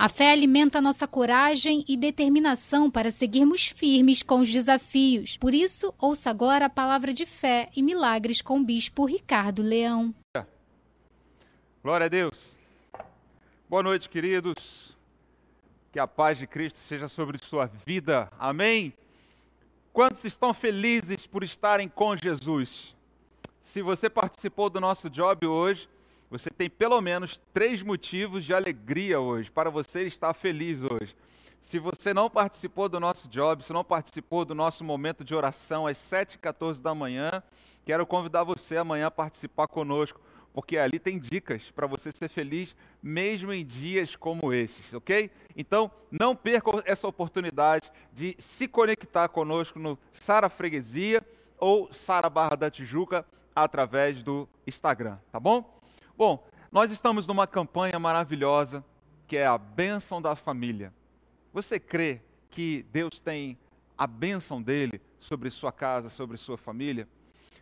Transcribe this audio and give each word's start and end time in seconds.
A 0.00 0.08
fé 0.08 0.32
alimenta 0.32 0.80
nossa 0.80 1.06
coragem 1.06 1.84
e 1.86 1.94
determinação 1.94 2.90
para 2.90 3.10
seguirmos 3.10 3.66
firmes 3.66 4.22
com 4.22 4.40
os 4.40 4.50
desafios. 4.50 5.36
Por 5.36 5.52
isso, 5.52 5.92
ouça 5.98 6.30
agora 6.30 6.64
a 6.64 6.70
palavra 6.70 7.12
de 7.12 7.26
fé 7.26 7.68
e 7.76 7.82
milagres 7.82 8.40
com 8.40 8.60
o 8.60 8.64
bispo 8.64 9.04
Ricardo 9.04 9.60
Leão. 9.62 10.14
Glória 11.84 12.06
a 12.06 12.08
Deus. 12.08 12.56
Boa 13.68 13.82
noite, 13.82 14.08
queridos. 14.08 14.96
Que 15.92 15.98
a 15.98 16.06
paz 16.06 16.38
de 16.38 16.46
Cristo 16.46 16.78
seja 16.78 17.06
sobre 17.06 17.36
sua 17.36 17.66
vida. 17.84 18.32
Amém. 18.38 18.94
Quantos 19.92 20.24
estão 20.24 20.54
felizes 20.54 21.26
por 21.26 21.44
estarem 21.44 21.90
com 21.90 22.16
Jesus? 22.16 22.96
Se 23.60 23.82
você 23.82 24.08
participou 24.08 24.70
do 24.70 24.80
nosso 24.80 25.10
job 25.10 25.46
hoje, 25.46 25.86
você 26.30 26.48
tem 26.48 26.70
pelo 26.70 27.00
menos 27.00 27.40
três 27.52 27.82
motivos 27.82 28.44
de 28.44 28.54
alegria 28.54 29.18
hoje, 29.18 29.50
para 29.50 29.68
você 29.68 30.06
estar 30.06 30.32
feliz 30.32 30.78
hoje. 30.82 31.16
Se 31.60 31.78
você 31.78 32.14
não 32.14 32.30
participou 32.30 32.88
do 32.88 33.00
nosso 33.00 33.28
job, 33.28 33.64
se 33.64 33.72
não 33.72 33.82
participou 33.82 34.44
do 34.44 34.54
nosso 34.54 34.84
momento 34.84 35.24
de 35.24 35.34
oração 35.34 35.88
às 35.88 35.98
7h14 35.98 36.80
da 36.80 36.94
manhã, 36.94 37.42
quero 37.84 38.06
convidar 38.06 38.44
você 38.44 38.76
amanhã 38.76 39.08
a 39.08 39.10
participar 39.10 39.66
conosco, 39.66 40.20
porque 40.54 40.78
ali 40.78 41.00
tem 41.00 41.18
dicas 41.18 41.70
para 41.72 41.86
você 41.86 42.12
ser 42.12 42.28
feliz, 42.28 42.76
mesmo 43.02 43.52
em 43.52 43.66
dias 43.66 44.14
como 44.14 44.52
esses, 44.52 44.94
ok? 44.94 45.30
Então, 45.56 45.90
não 46.10 46.34
perca 46.34 46.70
essa 46.84 47.08
oportunidade 47.08 47.90
de 48.12 48.36
se 48.38 48.68
conectar 48.68 49.28
conosco 49.28 49.78
no 49.80 49.98
Sara 50.12 50.48
Freguesia 50.48 51.26
ou 51.58 51.92
Sara 51.92 52.30
Barra 52.30 52.56
da 52.56 52.70
Tijuca 52.70 53.26
através 53.54 54.22
do 54.22 54.48
Instagram, 54.66 55.18
tá 55.30 55.38
bom? 55.38 55.79
Bom, 56.20 56.46
nós 56.70 56.90
estamos 56.90 57.26
numa 57.26 57.46
campanha 57.46 57.98
maravilhosa 57.98 58.84
que 59.26 59.38
é 59.38 59.46
a 59.46 59.56
bênção 59.56 60.20
da 60.20 60.36
família. 60.36 60.92
Você 61.50 61.80
crê 61.80 62.20
que 62.50 62.84
Deus 62.92 63.18
tem 63.18 63.56
a 63.96 64.06
bênção 64.06 64.60
dele 64.60 65.00
sobre 65.18 65.48
sua 65.48 65.72
casa, 65.72 66.10
sobre 66.10 66.36
sua 66.36 66.58
família? 66.58 67.08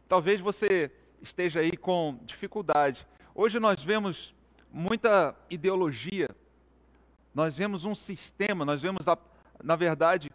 Talvez 0.08 0.40
você 0.40 0.90
esteja 1.22 1.60
aí 1.60 1.76
com 1.76 2.18
dificuldade. 2.24 3.06
Hoje 3.32 3.60
nós 3.60 3.80
vemos 3.80 4.34
muita 4.72 5.36
ideologia, 5.48 6.28
nós 7.32 7.56
vemos 7.56 7.84
um 7.84 7.94
sistema, 7.94 8.64
nós 8.64 8.82
vemos, 8.82 9.06
na 9.62 9.76
verdade, 9.76 10.32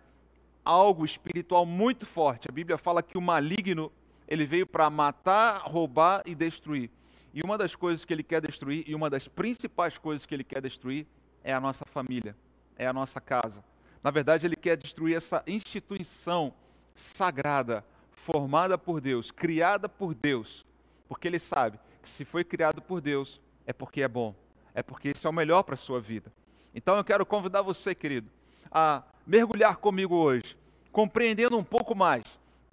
algo 0.63 1.03
espiritual 1.03 1.65
muito 1.65 2.05
forte. 2.05 2.47
A 2.49 2.53
Bíblia 2.53 2.77
fala 2.77 3.03
que 3.03 3.17
o 3.17 3.21
maligno 3.21 3.91
ele 4.29 4.45
veio 4.45 4.65
para 4.65 4.89
matar, 4.89 5.57
roubar 5.63 6.23
e 6.25 6.33
destruir. 6.33 6.89
E 7.33 7.41
uma 7.41 7.57
das 7.57 7.75
coisas 7.75 8.05
que 8.05 8.13
ele 8.13 8.23
quer 8.23 8.41
destruir, 8.41 8.83
e 8.87 8.93
uma 8.93 9.09
das 9.09 9.27
principais 9.27 9.97
coisas 9.97 10.25
que 10.25 10.33
ele 10.33 10.43
quer 10.43 10.61
destruir, 10.61 11.07
é 11.43 11.53
a 11.53 11.59
nossa 11.59 11.85
família, 11.85 12.35
é 12.77 12.85
a 12.85 12.93
nossa 12.93 13.19
casa. 13.19 13.63
Na 14.03 14.11
verdade, 14.11 14.45
ele 14.45 14.55
quer 14.55 14.77
destruir 14.77 15.15
essa 15.15 15.43
instituição 15.47 16.53
sagrada, 16.95 17.83
formada 18.11 18.77
por 18.77 19.01
Deus, 19.01 19.31
criada 19.31 19.89
por 19.89 20.13
Deus, 20.13 20.65
porque 21.07 21.27
ele 21.27 21.39
sabe 21.39 21.79
que 22.01 22.09
se 22.09 22.23
foi 22.23 22.43
criado 22.43 22.81
por 22.81 23.01
Deus, 23.01 23.41
é 23.65 23.73
porque 23.73 24.01
é 24.01 24.07
bom, 24.07 24.35
é 24.73 24.83
porque 24.83 25.09
isso 25.09 25.25
é 25.25 25.29
o 25.29 25.33
melhor 25.33 25.63
para 25.63 25.73
a 25.73 25.77
sua 25.77 25.99
vida. 25.99 26.31
Então 26.75 26.97
eu 26.97 27.03
quero 27.03 27.25
convidar 27.25 27.61
você, 27.61 27.95
querido, 27.95 28.29
a 28.71 29.03
mergulhar 29.25 29.77
comigo 29.77 30.15
hoje, 30.15 30.57
compreendendo 30.91 31.57
um 31.57 31.63
pouco 31.63 31.95
mais 31.95 32.23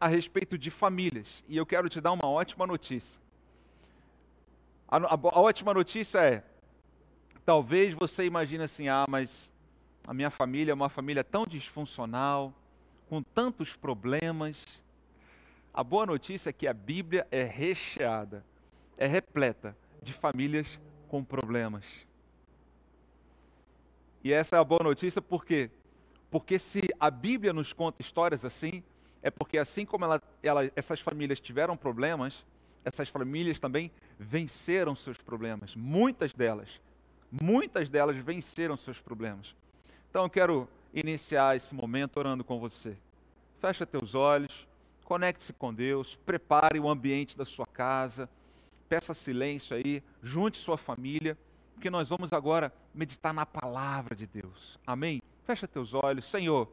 a 0.01 0.09
respeito 0.09 0.57
de 0.57 0.71
famílias. 0.71 1.45
E 1.49 1.57
eu 1.57 1.67
quero 1.67 1.89
te 1.89 2.01
dar 2.01 2.13
uma 2.13 2.27
ótima 2.27 2.67
notícia. 2.67 3.20
A, 4.91 4.97
a, 4.97 5.15
a 5.15 5.41
ótima 5.41 5.73
notícia 5.73 6.19
é: 6.19 6.43
talvez 7.47 7.95
você 7.95 8.25
imagine 8.25 8.65
assim, 8.65 8.89
ah, 8.89 9.05
mas 9.09 9.49
a 10.07 10.13
minha 10.13 10.31
família 10.31 10.73
é 10.73 10.75
uma 10.75 10.89
família 10.89 11.23
tão 11.23 11.45
disfuncional, 11.47 12.53
com 13.09 13.23
tantos 13.23 13.77
problemas. 13.77 14.83
A 15.73 15.85
boa 15.85 16.05
notícia 16.05 16.51
é 16.51 16.53
que 16.53 16.67
a 16.67 16.75
Bíblia 16.75 17.25
é 17.31 17.45
recheada, 17.45 18.45
é 18.99 19.07
repleta 19.07 19.77
de 20.03 20.13
famílias 20.13 20.81
com 21.07 21.23
problemas. 21.23 22.07
E 24.25 24.33
essa 24.33 24.57
é 24.57 24.59
a 24.59 24.65
boa 24.65 24.83
notícia 24.83 25.23
por 25.23 25.45
quê? 25.45 25.71
Porque 26.31 26.59
se 26.59 26.83
a 26.99 27.11
Bíblia 27.11 27.53
nos 27.53 27.73
conta 27.73 28.03
histórias 28.03 28.45
assim, 28.45 28.83
é 29.23 29.31
porque 29.31 29.57
assim 29.57 29.87
como 29.87 30.05
ela, 30.05 30.21
ela, 30.43 30.71
essas 30.75 31.01
famílias 31.01 31.39
tiveram 31.39 31.77
problemas, 31.77 32.45
essas 32.85 33.09
famílias 33.09 33.59
também 33.59 33.91
venceram 34.19 34.95
seus 34.95 35.19
problemas. 35.19 35.75
Muitas 35.75 36.33
delas, 36.33 36.81
muitas 37.31 37.91
delas 37.91 38.17
venceram 38.17 38.77
seus 38.77 39.01
problemas. 39.01 39.55
Então 40.09 40.25
eu 40.25 40.31
quero 40.31 40.69
iniciar 40.93 41.57
esse 41.57 41.75
momento 41.75 42.17
orando 42.17 42.43
com 42.43 42.59
você. 42.59 42.97
Fecha 43.61 43.87
teus 43.87 44.15
olhos, 44.15 44.67
conecte-se 45.05 45.53
com 45.53 45.73
Deus, 45.73 46.17
prepare 46.25 46.81
o 46.81 46.89
ambiente 46.89 47.37
da 47.37 47.45
sua 47.45 47.67
casa, 47.67 48.29
peça 48.89 49.15
silêncio 49.15 49.77
aí, 49.77 50.03
junte 50.23 50.59
sua 50.59 50.77
família, 50.77 51.37
porque 51.75 51.91
nós 51.91 52.09
vamos 52.09 52.33
agora 52.33 52.73
meditar 52.95 53.33
na 53.33 53.47
palavra 53.47 54.17
de 54.17 54.27
Deus. 54.27 54.79
Amém? 54.87 55.23
Fecha 55.45 55.69
teus 55.69 55.95
olhos, 55.95 56.27
Senhor. 56.27 56.69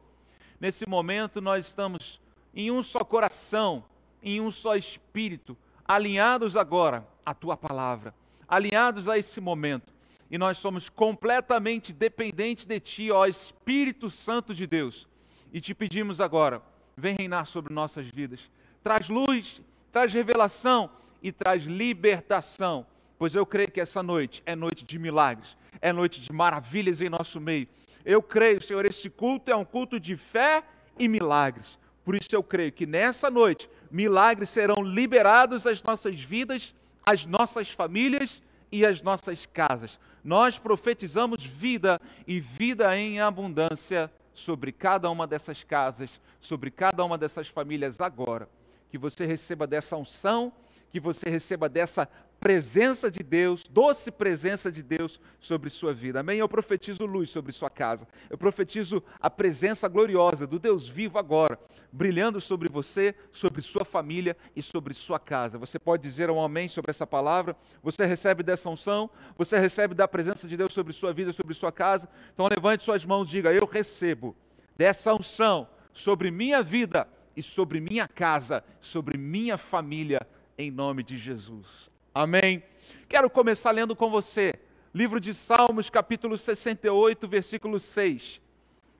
Nesse 0.60 0.88
momento 0.88 1.40
nós 1.40 1.66
estamos 1.66 2.20
em 2.54 2.70
um 2.70 2.82
só 2.82 3.00
coração, 3.00 3.84
em 4.22 4.40
um 4.40 4.50
só 4.50 4.74
espírito 4.74 5.56
alinhados 5.88 6.54
agora 6.54 7.08
à 7.24 7.32
tua 7.32 7.56
palavra, 7.56 8.14
alinhados 8.46 9.08
a 9.08 9.16
esse 9.16 9.40
momento. 9.40 9.94
E 10.30 10.36
nós 10.36 10.58
somos 10.58 10.90
completamente 10.90 11.90
dependentes 11.90 12.66
de 12.66 12.78
ti, 12.78 13.10
ó 13.10 13.24
Espírito 13.24 14.10
Santo 14.10 14.54
de 14.54 14.66
Deus. 14.66 15.08
E 15.50 15.58
te 15.58 15.74
pedimos 15.74 16.20
agora, 16.20 16.60
vem 16.94 17.16
reinar 17.16 17.46
sobre 17.46 17.72
nossas 17.72 18.06
vidas. 18.06 18.50
Traz 18.82 19.08
luz, 19.08 19.62
traz 19.90 20.12
revelação 20.12 20.90
e 21.22 21.32
traz 21.32 21.64
libertação. 21.64 22.86
Pois 23.18 23.34
eu 23.34 23.46
creio 23.46 23.70
que 23.70 23.80
essa 23.80 24.02
noite 24.02 24.42
é 24.44 24.54
noite 24.54 24.84
de 24.84 24.98
milagres, 24.98 25.56
é 25.80 25.90
noite 25.90 26.20
de 26.20 26.30
maravilhas 26.30 27.00
em 27.00 27.08
nosso 27.08 27.40
meio. 27.40 27.66
Eu 28.04 28.22
creio, 28.22 28.62
Senhor, 28.62 28.84
esse 28.84 29.08
culto 29.08 29.50
é 29.50 29.56
um 29.56 29.64
culto 29.64 29.98
de 29.98 30.16
fé 30.16 30.62
e 30.98 31.08
milagres. 31.08 31.78
Por 32.08 32.16
isso 32.16 32.34
eu 32.34 32.42
creio 32.42 32.72
que 32.72 32.86
nessa 32.86 33.28
noite 33.28 33.68
milagres 33.90 34.48
serão 34.48 34.82
liberados 34.82 35.66
às 35.66 35.82
nossas 35.82 36.18
vidas, 36.18 36.74
às 37.04 37.26
nossas 37.26 37.68
famílias 37.70 38.42
e 38.72 38.86
às 38.86 39.02
nossas 39.02 39.44
casas. 39.44 40.00
Nós 40.24 40.58
profetizamos 40.58 41.44
vida 41.44 42.00
e 42.26 42.40
vida 42.40 42.96
em 42.96 43.20
abundância 43.20 44.10
sobre 44.32 44.72
cada 44.72 45.10
uma 45.10 45.26
dessas 45.26 45.62
casas, 45.62 46.18
sobre 46.40 46.70
cada 46.70 47.04
uma 47.04 47.18
dessas 47.18 47.48
famílias 47.48 48.00
agora. 48.00 48.48
Que 48.90 48.96
você 48.96 49.26
receba 49.26 49.66
dessa 49.66 49.94
unção, 49.94 50.50
que 50.90 50.98
você 50.98 51.28
receba 51.28 51.68
dessa 51.68 52.08
presença 52.40 53.10
de 53.10 53.22
Deus, 53.22 53.64
doce 53.64 54.10
presença 54.10 54.70
de 54.70 54.82
Deus 54.82 55.20
sobre 55.40 55.68
sua 55.70 55.92
vida. 55.92 56.20
Amém? 56.20 56.38
Eu 56.38 56.48
profetizo 56.48 57.04
luz 57.04 57.30
sobre 57.30 57.52
sua 57.52 57.68
casa. 57.68 58.06
Eu 58.30 58.38
profetizo 58.38 59.02
a 59.20 59.28
presença 59.28 59.88
gloriosa 59.88 60.46
do 60.46 60.58
Deus 60.58 60.88
vivo 60.88 61.18
agora, 61.18 61.58
brilhando 61.92 62.40
sobre 62.40 62.68
você, 62.68 63.14
sobre 63.32 63.60
sua 63.60 63.84
família 63.84 64.36
e 64.54 64.62
sobre 64.62 64.94
sua 64.94 65.18
casa. 65.18 65.58
Você 65.58 65.78
pode 65.78 66.02
dizer 66.02 66.30
um 66.30 66.40
amém 66.40 66.68
sobre 66.68 66.90
essa 66.90 67.06
palavra? 67.06 67.56
Você 67.82 68.04
recebe 68.06 68.42
dessa 68.42 68.68
unção? 68.70 69.10
Você 69.36 69.58
recebe 69.58 69.94
da 69.94 70.06
presença 70.06 70.46
de 70.46 70.56
Deus 70.56 70.72
sobre 70.72 70.92
sua 70.92 71.12
vida, 71.12 71.32
sobre 71.32 71.54
sua 71.54 71.72
casa? 71.72 72.08
Então 72.32 72.46
levante 72.46 72.84
suas 72.84 73.04
mãos 73.04 73.28
e 73.28 73.32
diga: 73.32 73.52
Eu 73.52 73.66
recebo 73.66 74.36
dessa 74.76 75.12
unção 75.12 75.68
sobre 75.92 76.30
minha 76.30 76.62
vida 76.62 77.08
e 77.36 77.42
sobre 77.42 77.80
minha 77.80 78.06
casa, 78.06 78.64
sobre 78.80 79.18
minha 79.18 79.58
família, 79.58 80.20
em 80.56 80.70
nome 80.70 81.02
de 81.02 81.16
Jesus. 81.16 81.97
Amém? 82.18 82.64
Quero 83.08 83.30
começar 83.30 83.70
lendo 83.70 83.94
com 83.94 84.10
você, 84.10 84.52
livro 84.92 85.20
de 85.20 85.32
Salmos, 85.32 85.88
capítulo 85.88 86.36
68, 86.36 87.28
versículo 87.28 87.78
6. 87.78 88.40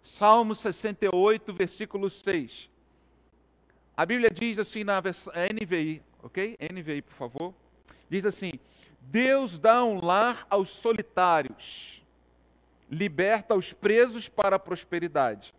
Salmo 0.00 0.54
68, 0.54 1.52
versículo 1.52 2.08
6. 2.08 2.70
A 3.96 4.06
Bíblia 4.06 4.30
diz 4.30 4.56
assim 4.60 4.84
na 4.84 5.00
versão 5.00 5.32
NVI, 5.32 6.00
ok? 6.22 6.56
NVI, 6.60 7.02
por 7.02 7.14
favor. 7.14 7.54
Diz 8.08 8.24
assim: 8.24 8.52
Deus 9.00 9.58
dá 9.58 9.82
um 9.82 10.00
lar 10.00 10.46
aos 10.48 10.68
solitários, 10.68 12.00
liberta 12.88 13.56
os 13.56 13.72
presos 13.72 14.28
para 14.28 14.54
a 14.54 14.60
prosperidade, 14.60 15.52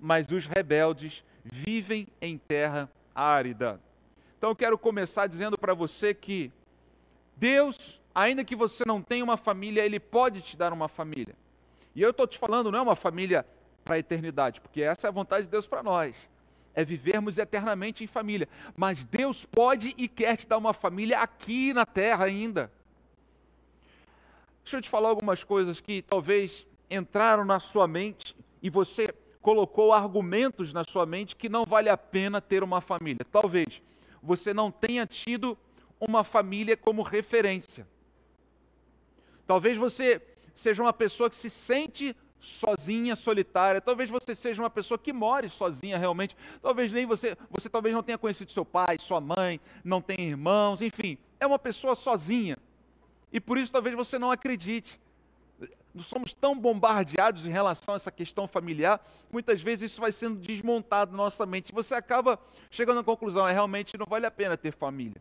mas 0.00 0.28
os 0.32 0.46
rebeldes 0.46 1.22
vivem 1.44 2.08
em 2.20 2.36
terra 2.36 2.90
árida. 3.14 3.80
Então 4.36 4.50
eu 4.50 4.56
quero 4.56 4.76
começar 4.76 5.28
dizendo 5.28 5.56
para 5.56 5.72
você 5.72 6.12
que 6.12 6.50
Deus, 7.36 8.00
ainda 8.14 8.42
que 8.42 8.56
você 8.56 8.82
não 8.86 9.02
tenha 9.02 9.22
uma 9.22 9.36
família, 9.36 9.84
Ele 9.84 10.00
pode 10.00 10.40
te 10.40 10.56
dar 10.56 10.72
uma 10.72 10.88
família. 10.88 11.34
E 11.94 12.02
eu 12.02 12.10
estou 12.10 12.26
te 12.26 12.38
falando, 12.38 12.72
não 12.72 12.78
é 12.78 12.82
uma 12.82 12.96
família 12.96 13.46
para 13.84 13.94
a 13.94 13.98
eternidade, 13.98 14.60
porque 14.60 14.82
essa 14.82 15.06
é 15.06 15.08
a 15.08 15.12
vontade 15.12 15.44
de 15.44 15.50
Deus 15.50 15.66
para 15.66 15.82
nós. 15.82 16.28
É 16.74 16.84
vivermos 16.84 17.38
eternamente 17.38 18.04
em 18.04 18.06
família. 18.06 18.48
Mas 18.76 19.04
Deus 19.04 19.44
pode 19.44 19.94
e 19.96 20.08
quer 20.08 20.36
te 20.36 20.46
dar 20.46 20.58
uma 20.58 20.74
família 20.74 21.20
aqui 21.20 21.72
na 21.72 21.86
terra 21.86 22.24
ainda. 22.24 22.70
Deixa 24.62 24.78
eu 24.78 24.82
te 24.82 24.88
falar 24.88 25.08
algumas 25.08 25.44
coisas 25.44 25.80
que 25.80 26.02
talvez 26.02 26.66
entraram 26.90 27.44
na 27.44 27.60
sua 27.60 27.86
mente 27.86 28.36
e 28.62 28.68
você 28.68 29.14
colocou 29.40 29.92
argumentos 29.92 30.72
na 30.72 30.82
sua 30.82 31.06
mente 31.06 31.36
que 31.36 31.48
não 31.48 31.64
vale 31.64 31.88
a 31.88 31.96
pena 31.96 32.40
ter 32.40 32.64
uma 32.64 32.80
família. 32.80 33.24
Talvez 33.30 33.80
você 34.20 34.52
não 34.52 34.70
tenha 34.70 35.06
tido 35.06 35.56
uma 36.00 36.24
família 36.24 36.76
como 36.76 37.02
referência. 37.02 37.86
Talvez 39.46 39.78
você 39.78 40.20
seja 40.54 40.82
uma 40.82 40.92
pessoa 40.92 41.30
que 41.30 41.36
se 41.36 41.48
sente 41.48 42.16
sozinha, 42.40 43.16
solitária. 43.16 43.80
Talvez 43.80 44.10
você 44.10 44.34
seja 44.34 44.62
uma 44.62 44.70
pessoa 44.70 44.98
que 44.98 45.12
more 45.12 45.48
sozinha 45.48 45.98
realmente. 45.98 46.36
Talvez 46.60 46.92
nem 46.92 47.06
você, 47.06 47.36
você 47.50 47.68
talvez 47.68 47.94
não 47.94 48.02
tenha 48.02 48.18
conhecido 48.18 48.52
seu 48.52 48.64
pai, 48.64 48.98
sua 48.98 49.20
mãe, 49.20 49.60
não 49.84 50.00
tenha 50.00 50.22
irmãos, 50.22 50.80
enfim, 50.80 51.18
é 51.40 51.46
uma 51.46 51.58
pessoa 51.58 51.94
sozinha. 51.94 52.56
E 53.32 53.40
por 53.40 53.58
isso 53.58 53.72
talvez 53.72 53.94
você 53.94 54.18
não 54.18 54.30
acredite. 54.30 55.00
Nós 55.94 56.06
somos 56.06 56.34
tão 56.34 56.58
bombardeados 56.58 57.46
em 57.46 57.50
relação 57.50 57.94
a 57.94 57.96
essa 57.96 58.10
questão 58.10 58.46
familiar, 58.46 59.00
muitas 59.32 59.62
vezes 59.62 59.90
isso 59.90 60.00
vai 60.00 60.12
sendo 60.12 60.36
desmontado 60.38 61.12
na 61.12 61.16
nossa 61.16 61.46
mente. 61.46 61.72
Você 61.72 61.94
acaba 61.94 62.38
chegando 62.70 63.00
à 63.00 63.04
conclusão, 63.04 63.48
é 63.48 63.52
realmente 63.52 63.96
não 63.96 64.06
vale 64.06 64.26
a 64.26 64.30
pena 64.30 64.56
ter 64.56 64.72
família. 64.72 65.20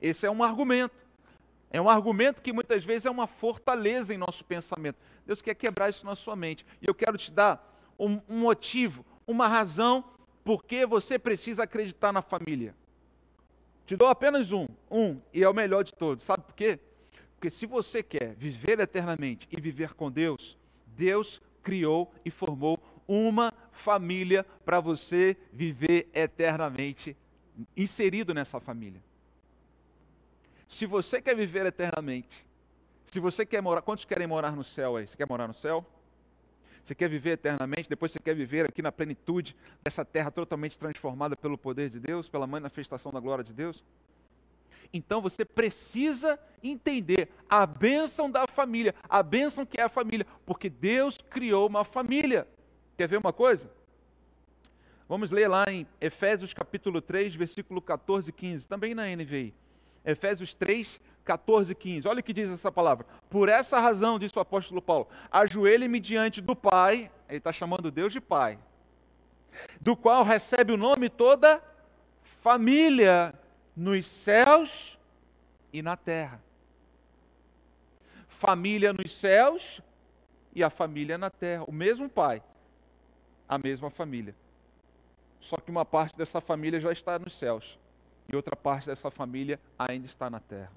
Esse 0.00 0.26
é 0.26 0.30
um 0.30 0.42
argumento. 0.42 0.94
É 1.70 1.80
um 1.80 1.88
argumento 1.88 2.40
que 2.40 2.52
muitas 2.52 2.84
vezes 2.84 3.06
é 3.06 3.10
uma 3.10 3.26
fortaleza 3.26 4.14
em 4.14 4.18
nosso 4.18 4.44
pensamento. 4.44 4.98
Deus 5.26 5.42
quer 5.42 5.54
quebrar 5.54 5.90
isso 5.90 6.06
na 6.06 6.14
sua 6.14 6.36
mente. 6.36 6.64
E 6.80 6.88
eu 6.88 6.94
quero 6.94 7.18
te 7.18 7.30
dar 7.30 7.76
um, 7.98 8.20
um 8.28 8.38
motivo, 8.38 9.04
uma 9.26 9.48
razão 9.48 10.04
por 10.44 10.64
que 10.64 10.86
você 10.86 11.18
precisa 11.18 11.64
acreditar 11.64 12.12
na 12.12 12.22
família. 12.22 12.74
Te 13.84 13.96
dou 13.96 14.08
apenas 14.08 14.52
um, 14.52 14.66
um, 14.90 15.20
e 15.32 15.42
é 15.42 15.48
o 15.48 15.54
melhor 15.54 15.82
de 15.82 15.94
todos. 15.94 16.24
Sabe 16.24 16.44
por 16.44 16.54
quê? 16.54 16.78
Porque 17.34 17.50
se 17.50 17.66
você 17.66 18.02
quer 18.02 18.34
viver 18.34 18.80
eternamente 18.80 19.48
e 19.50 19.60
viver 19.60 19.92
com 19.94 20.10
Deus, 20.10 20.56
Deus 20.86 21.40
criou 21.62 22.12
e 22.24 22.30
formou 22.30 22.78
uma 23.06 23.52
família 23.72 24.44
para 24.64 24.80
você 24.80 25.36
viver 25.52 26.08
eternamente 26.14 27.16
inserido 27.76 28.32
nessa 28.32 28.58
família. 28.58 29.02
Se 30.66 30.86
você 30.86 31.20
quer 31.20 31.36
viver 31.36 31.64
eternamente, 31.66 32.44
se 33.04 33.20
você 33.20 33.46
quer 33.46 33.60
morar, 33.62 33.82
quantos 33.82 34.04
querem 34.04 34.26
morar 34.26 34.52
no 34.52 34.64
céu 34.64 34.96
aí? 34.96 35.06
Você 35.06 35.16
quer 35.16 35.28
morar 35.28 35.46
no 35.46 35.54
céu? 35.54 35.86
Você 36.84 36.94
quer 36.94 37.08
viver 37.08 37.30
eternamente, 37.30 37.88
depois 37.88 38.12
você 38.12 38.18
quer 38.18 38.34
viver 38.34 38.66
aqui 38.66 38.80
na 38.80 38.92
plenitude 38.92 39.56
dessa 39.82 40.04
terra 40.04 40.30
totalmente 40.30 40.78
transformada 40.78 41.36
pelo 41.36 41.58
poder 41.58 41.90
de 41.90 41.98
Deus, 41.98 42.28
pela 42.28 42.46
manifestação 42.46 43.12
da 43.12 43.18
glória 43.18 43.42
de 43.42 43.52
Deus? 43.52 43.82
Então 44.92 45.20
você 45.20 45.44
precisa 45.44 46.38
entender 46.62 47.28
a 47.48 47.66
bênção 47.66 48.30
da 48.30 48.46
família, 48.46 48.94
a 49.08 49.22
bênção 49.22 49.66
que 49.66 49.80
é 49.80 49.84
a 49.84 49.88
família, 49.88 50.26
porque 50.44 50.70
Deus 50.70 51.18
criou 51.18 51.66
uma 51.66 51.84
família. 51.84 52.46
Quer 52.96 53.08
ver 53.08 53.18
uma 53.18 53.32
coisa? 53.32 53.70
Vamos 55.08 55.30
ler 55.30 55.48
lá 55.48 55.64
em 55.68 55.86
Efésios 56.00 56.52
capítulo 56.52 57.00
3, 57.00 57.34
versículo 57.34 57.80
14 57.80 58.30
e 58.30 58.32
15, 58.32 58.66
também 58.66 58.94
na 58.94 59.04
NVI. 59.06 59.54
Efésios 60.06 60.54
3, 60.54 61.00
14 61.24 61.72
e 61.72 61.74
15. 61.74 62.08
Olha 62.08 62.20
o 62.20 62.22
que 62.22 62.32
diz 62.32 62.48
essa 62.48 62.70
palavra. 62.70 63.04
Por 63.28 63.48
essa 63.48 63.80
razão, 63.80 64.18
disse 64.18 64.38
o 64.38 64.40
apóstolo 64.40 64.80
Paulo, 64.80 65.08
ajoelhe-me 65.30 65.98
diante 65.98 66.40
do 66.40 66.54
Pai, 66.54 67.10
ele 67.28 67.38
está 67.38 67.52
chamando 67.52 67.90
Deus 67.90 68.12
de 68.12 68.20
Pai, 68.20 68.56
do 69.80 69.96
qual 69.96 70.22
recebe 70.22 70.72
o 70.72 70.76
nome 70.76 71.10
toda 71.10 71.60
família 72.22 73.34
nos 73.76 74.06
céus 74.06 74.96
e 75.72 75.82
na 75.82 75.96
terra. 75.96 76.40
Família 78.28 78.92
nos 78.92 79.10
céus 79.10 79.80
e 80.54 80.62
a 80.62 80.70
família 80.70 81.18
na 81.18 81.30
terra. 81.30 81.64
O 81.66 81.72
mesmo 81.72 82.08
Pai, 82.08 82.40
a 83.48 83.58
mesma 83.58 83.90
família. 83.90 84.34
Só 85.40 85.56
que 85.56 85.70
uma 85.70 85.84
parte 85.84 86.16
dessa 86.16 86.40
família 86.40 86.80
já 86.80 86.92
está 86.92 87.18
nos 87.18 87.32
céus 87.32 87.76
e 88.28 88.36
outra 88.36 88.56
parte 88.56 88.86
dessa 88.86 89.10
família 89.10 89.60
ainda 89.78 90.06
está 90.06 90.28
na 90.28 90.40
terra. 90.40 90.72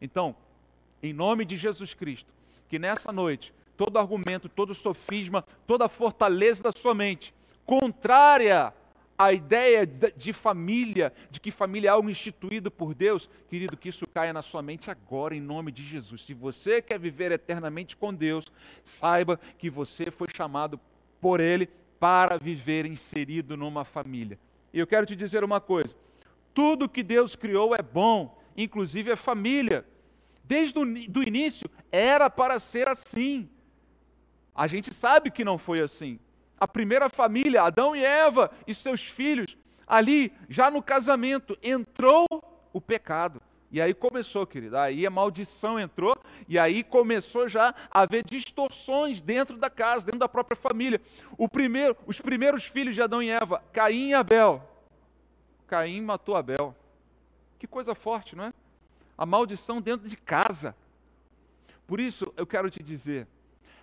Então, 0.00 0.34
em 1.02 1.12
nome 1.12 1.44
de 1.44 1.56
Jesus 1.56 1.94
Cristo, 1.94 2.32
que 2.68 2.78
nessa 2.78 3.12
noite 3.12 3.52
todo 3.76 3.98
argumento, 3.98 4.48
todo 4.48 4.74
sofisma, 4.74 5.42
toda 5.66 5.88
fortaleza 5.88 6.62
da 6.62 6.72
sua 6.72 6.94
mente, 6.94 7.34
contrária 7.66 8.72
à 9.16 9.32
ideia 9.32 9.86
de 9.86 10.32
família, 10.32 11.12
de 11.30 11.40
que 11.40 11.50
família 11.50 11.88
é 11.88 11.90
algo 11.90 12.10
instituído 12.10 12.70
por 12.70 12.94
Deus, 12.94 13.28
querido, 13.48 13.76
que 13.76 13.88
isso 13.88 14.06
caia 14.06 14.32
na 14.32 14.42
sua 14.42 14.62
mente 14.62 14.90
agora, 14.90 15.36
em 15.36 15.40
nome 15.40 15.70
de 15.70 15.84
Jesus. 15.84 16.22
Se 16.22 16.34
você 16.34 16.82
quer 16.82 16.98
viver 16.98 17.32
eternamente 17.32 17.96
com 17.96 18.12
Deus, 18.12 18.44
saiba 18.84 19.38
que 19.58 19.70
você 19.70 20.10
foi 20.10 20.28
chamado 20.34 20.80
por 21.20 21.40
Ele 21.40 21.68
para 21.98 22.36
viver 22.36 22.86
inserido 22.86 23.56
numa 23.56 23.84
família. 23.84 24.38
E 24.72 24.78
eu 24.78 24.86
quero 24.86 25.06
te 25.06 25.14
dizer 25.14 25.44
uma 25.44 25.60
coisa: 25.60 25.94
tudo 26.54 26.88
que 26.88 27.02
Deus 27.02 27.34
criou 27.34 27.74
é 27.74 27.82
bom, 27.82 28.40
inclusive 28.56 29.10
a 29.10 29.16
família. 29.16 29.84
Desde 30.44 30.78
o 30.78 30.84
do 30.84 31.22
início 31.22 31.68
era 31.90 32.30
para 32.30 32.60
ser 32.60 32.88
assim. 32.88 33.48
A 34.54 34.66
gente 34.66 34.94
sabe 34.94 35.30
que 35.30 35.44
não 35.44 35.58
foi 35.58 35.80
assim. 35.80 36.18
A 36.58 36.68
primeira 36.68 37.10
família, 37.10 37.62
Adão 37.62 37.96
e 37.96 38.04
Eva 38.04 38.50
e 38.66 38.74
seus 38.74 39.02
filhos, 39.02 39.56
ali, 39.86 40.32
já 40.48 40.70
no 40.70 40.82
casamento, 40.82 41.58
entrou 41.62 42.26
o 42.72 42.80
pecado. 42.80 43.42
E 43.72 43.82
aí 43.82 43.92
começou, 43.92 44.46
querido. 44.46 44.76
Aí 44.76 45.04
a 45.04 45.10
maldição 45.10 45.80
entrou 45.80 46.16
e 46.48 46.56
aí 46.58 46.84
começou 46.84 47.48
já 47.48 47.74
a 47.90 48.02
haver 48.02 48.24
distorções 48.24 49.20
dentro 49.20 49.56
da 49.56 49.68
casa, 49.68 50.06
dentro 50.06 50.20
da 50.20 50.28
própria 50.28 50.56
família. 50.56 51.00
Primeiro, 51.50 51.96
os 52.06 52.20
primeiros 52.20 52.64
filhos 52.64 52.94
de 52.94 53.02
Adão 53.02 53.20
e 53.20 53.30
Eva, 53.30 53.64
Caim 53.72 54.10
e 54.10 54.14
Abel, 54.14 54.62
Caim 55.74 56.00
matou 56.02 56.36
Abel. 56.36 56.72
Que 57.58 57.66
coisa 57.66 57.96
forte, 57.96 58.36
não 58.36 58.44
é? 58.44 58.54
A 59.18 59.26
maldição 59.26 59.80
dentro 59.80 60.08
de 60.08 60.16
casa. 60.16 60.76
Por 61.84 61.98
isso 61.98 62.32
eu 62.36 62.46
quero 62.46 62.70
te 62.70 62.80
dizer, 62.80 63.26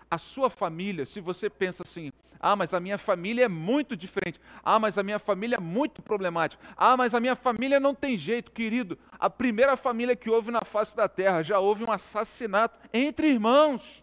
a 0.09 0.17
sua 0.17 0.49
família, 0.49 1.05
se 1.05 1.19
você 1.19 1.49
pensa 1.49 1.83
assim, 1.83 2.13
ah, 2.39 2.55
mas 2.55 2.73
a 2.73 2.79
minha 2.79 2.97
família 2.97 3.43
é 3.43 3.47
muito 3.49 3.97
diferente. 3.97 4.39
Ah, 4.63 4.79
mas 4.79 4.97
a 4.97 5.03
minha 5.03 5.19
família 5.19 5.57
é 5.57 5.59
muito 5.59 6.01
problemática. 6.01 6.63
Ah, 6.77 6.95
mas 6.95 7.13
a 7.13 7.19
minha 7.19 7.35
família 7.35 7.77
não 7.77 7.93
tem 7.93 8.17
jeito, 8.17 8.51
querido. 8.51 8.97
A 9.19 9.29
primeira 9.29 9.75
família 9.75 10.15
que 10.15 10.29
houve 10.29 10.49
na 10.49 10.61
face 10.61 10.95
da 10.95 11.09
terra, 11.09 11.43
já 11.43 11.59
houve 11.59 11.83
um 11.83 11.91
assassinato 11.91 12.79
entre 12.93 13.27
irmãos. 13.27 14.01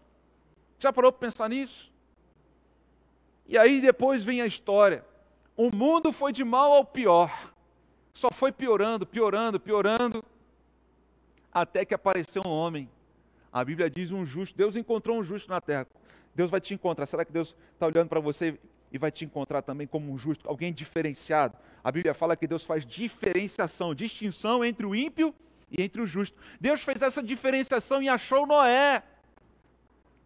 Já 0.77 0.93
parou 0.93 1.11
para 1.11 1.27
pensar 1.27 1.49
nisso? 1.49 1.91
E 3.47 3.57
aí 3.57 3.81
depois 3.81 4.23
vem 4.23 4.43
a 4.43 4.45
história. 4.45 5.03
O 5.57 5.75
mundo 5.75 6.11
foi 6.11 6.31
de 6.31 6.43
mal 6.43 6.71
ao 6.71 6.85
pior. 6.85 7.48
Só 8.19 8.29
foi 8.29 8.51
piorando, 8.51 9.05
piorando, 9.05 9.61
piorando, 9.61 10.21
até 11.53 11.85
que 11.85 11.93
apareceu 11.93 12.41
um 12.45 12.49
homem. 12.49 12.89
A 13.49 13.63
Bíblia 13.63 13.89
diz 13.89 14.11
um 14.11 14.25
justo. 14.25 14.57
Deus 14.57 14.75
encontrou 14.75 15.17
um 15.17 15.23
justo 15.23 15.49
na 15.49 15.61
terra. 15.61 15.87
Deus 16.35 16.51
vai 16.51 16.59
te 16.59 16.73
encontrar. 16.73 17.05
Será 17.05 17.23
que 17.23 17.31
Deus 17.31 17.55
está 17.73 17.85
olhando 17.85 18.09
para 18.09 18.19
você 18.19 18.59
e 18.91 18.97
vai 18.97 19.09
te 19.09 19.23
encontrar 19.23 19.61
também 19.61 19.87
como 19.87 20.11
um 20.11 20.17
justo, 20.17 20.49
alguém 20.49 20.73
diferenciado? 20.73 21.55
A 21.81 21.89
Bíblia 21.93 22.13
fala 22.13 22.35
que 22.35 22.45
Deus 22.45 22.65
faz 22.65 22.85
diferenciação, 22.85 23.95
distinção 23.95 24.65
entre 24.65 24.85
o 24.85 24.93
ímpio 24.93 25.33
e 25.71 25.81
entre 25.81 26.01
o 26.01 26.05
justo. 26.05 26.37
Deus 26.59 26.83
fez 26.83 27.01
essa 27.01 27.23
diferenciação 27.23 28.03
e 28.03 28.09
achou 28.09 28.45
Noé. 28.45 29.01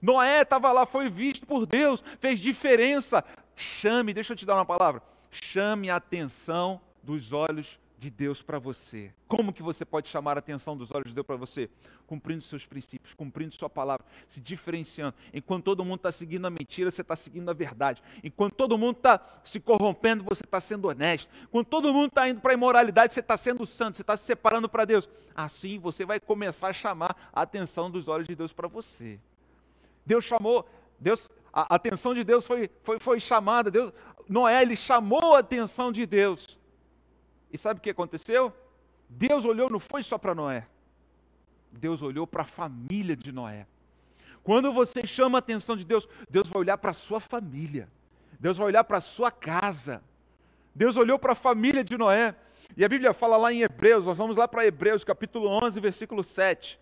Noé 0.02 0.42
estava 0.42 0.72
lá, 0.72 0.88
foi 0.88 1.12
visto 1.12 1.46
por 1.46 1.68
Deus, 1.68 2.04
fez 2.20 2.40
diferença. 2.40 3.24
Chame, 3.56 4.16
deixa 4.16 4.34
eu 4.34 4.38
te 4.38 4.48
dar 4.48 4.56
uma 4.56 4.66
palavra. 4.66 5.00
Chame 5.30 5.92
a 5.92 5.98
atenção 5.98 6.82
dos 7.04 7.32
olhos 7.32 7.83
de 8.04 8.10
Deus 8.10 8.42
para 8.42 8.60
você. 8.60 9.14
Como 9.30 9.54
que 9.54 9.64
você 9.64 9.86
pode 9.86 10.10
chamar 10.10 10.38
a 10.38 10.40
atenção 10.40 10.76
dos 10.76 10.92
olhos 10.92 11.08
de 11.08 11.14
Deus 11.14 11.26
para 11.26 11.38
você? 11.38 11.70
Cumprindo 12.06 12.42
seus 12.42 12.66
princípios, 12.66 13.14
cumprindo 13.14 13.56
sua 13.56 13.70
palavra, 13.70 14.06
se 14.28 14.42
diferenciando. 14.42 15.16
Enquanto 15.34 15.64
todo 15.64 15.86
mundo 15.86 15.98
está 16.00 16.12
seguindo 16.12 16.46
a 16.46 16.50
mentira, 16.50 16.92
você 16.92 17.02
está 17.02 17.16
seguindo 17.16 17.50
a 17.50 17.54
verdade. 17.54 18.04
Enquanto 18.22 18.56
todo 18.56 18.78
mundo 18.78 18.98
está 18.98 19.22
se 19.46 19.58
corrompendo, 19.58 20.22
você 20.22 20.44
está 20.44 20.60
sendo 20.60 20.90
honesto. 20.90 21.30
Enquanto 21.44 21.68
todo 21.68 21.94
mundo 21.94 22.10
está 22.10 22.28
indo 22.28 22.42
para 22.42 22.52
a 22.52 22.54
imoralidade, 22.56 23.14
você 23.14 23.22
está 23.22 23.38
sendo 23.38 23.66
santo, 23.66 23.96
você 23.96 24.02
está 24.04 24.18
se 24.18 24.26
separando 24.26 24.68
para 24.68 24.84
Deus. 24.84 25.08
Assim 25.34 25.80
você 25.80 26.04
vai 26.06 26.20
começar 26.20 26.68
a 26.68 26.74
chamar 26.74 27.30
a 27.32 27.42
atenção 27.42 27.90
dos 27.90 28.10
olhos 28.10 28.28
de 28.28 28.36
Deus 28.36 28.52
para 28.52 28.68
você. 28.68 29.18
Deus 30.06 30.26
chamou, 30.26 30.68
Deus, 31.00 31.32
a 31.54 31.74
atenção 31.76 32.14
de 32.14 32.26
Deus 32.26 32.46
foi, 32.46 32.70
foi, 32.84 33.00
foi 33.00 33.20
chamada. 33.22 33.72
Deus, 33.72 33.94
Noé, 34.28 34.62
ele 34.62 34.76
chamou 34.76 35.36
a 35.36 35.40
atenção 35.40 35.90
de 35.90 36.06
Deus 36.06 36.62
e 37.54 37.58
sabe 37.58 37.80
o 37.80 37.84
que 37.84 37.92
aconteceu? 37.92 38.52
Deus 39.08 39.46
olhou, 39.46 39.70
não 39.70 39.80
foi 39.80 40.02
só 40.02 40.18
para 40.18 40.34
Noé. 40.34 40.66
Deus 41.72 42.02
olhou 42.02 42.26
para 42.26 42.42
a 42.42 42.46
família 42.46 43.16
de 43.16 43.32
Noé. 43.32 43.68
Quando 44.44 44.74
você 44.74 45.06
chama 45.06 45.38
a 45.38 45.40
atenção 45.40 45.78
de 45.78 45.86
Deus, 45.86 46.10
Deus 46.28 46.50
vai 46.50 46.60
olhar 46.62 46.80
para 46.80 46.90
a 46.90 46.96
sua 46.96 47.20
família. 47.20 47.88
Deus 48.40 48.58
vai 48.58 48.68
olhar 48.68 48.84
para 48.84 48.98
a 48.98 49.02
sua 49.02 49.32
casa. 49.32 50.04
Deus 50.74 50.98
olhou 50.98 51.20
para 51.20 51.34
a 51.34 51.36
família 51.36 51.84
de 51.84 51.96
Noé. 51.96 52.36
E 52.76 52.84
a 52.84 52.90
Bíblia 52.90 53.14
fala 53.14 53.38
lá 53.38 53.54
em 53.54 53.62
Hebreus, 53.62 54.06
nós 54.06 54.18
vamos 54.18 54.36
lá 54.36 54.48
para 54.48 54.66
Hebreus, 54.66 55.04
capítulo 55.04 55.48
11, 55.48 55.80
versículo 55.80 56.24
7. 56.24 56.80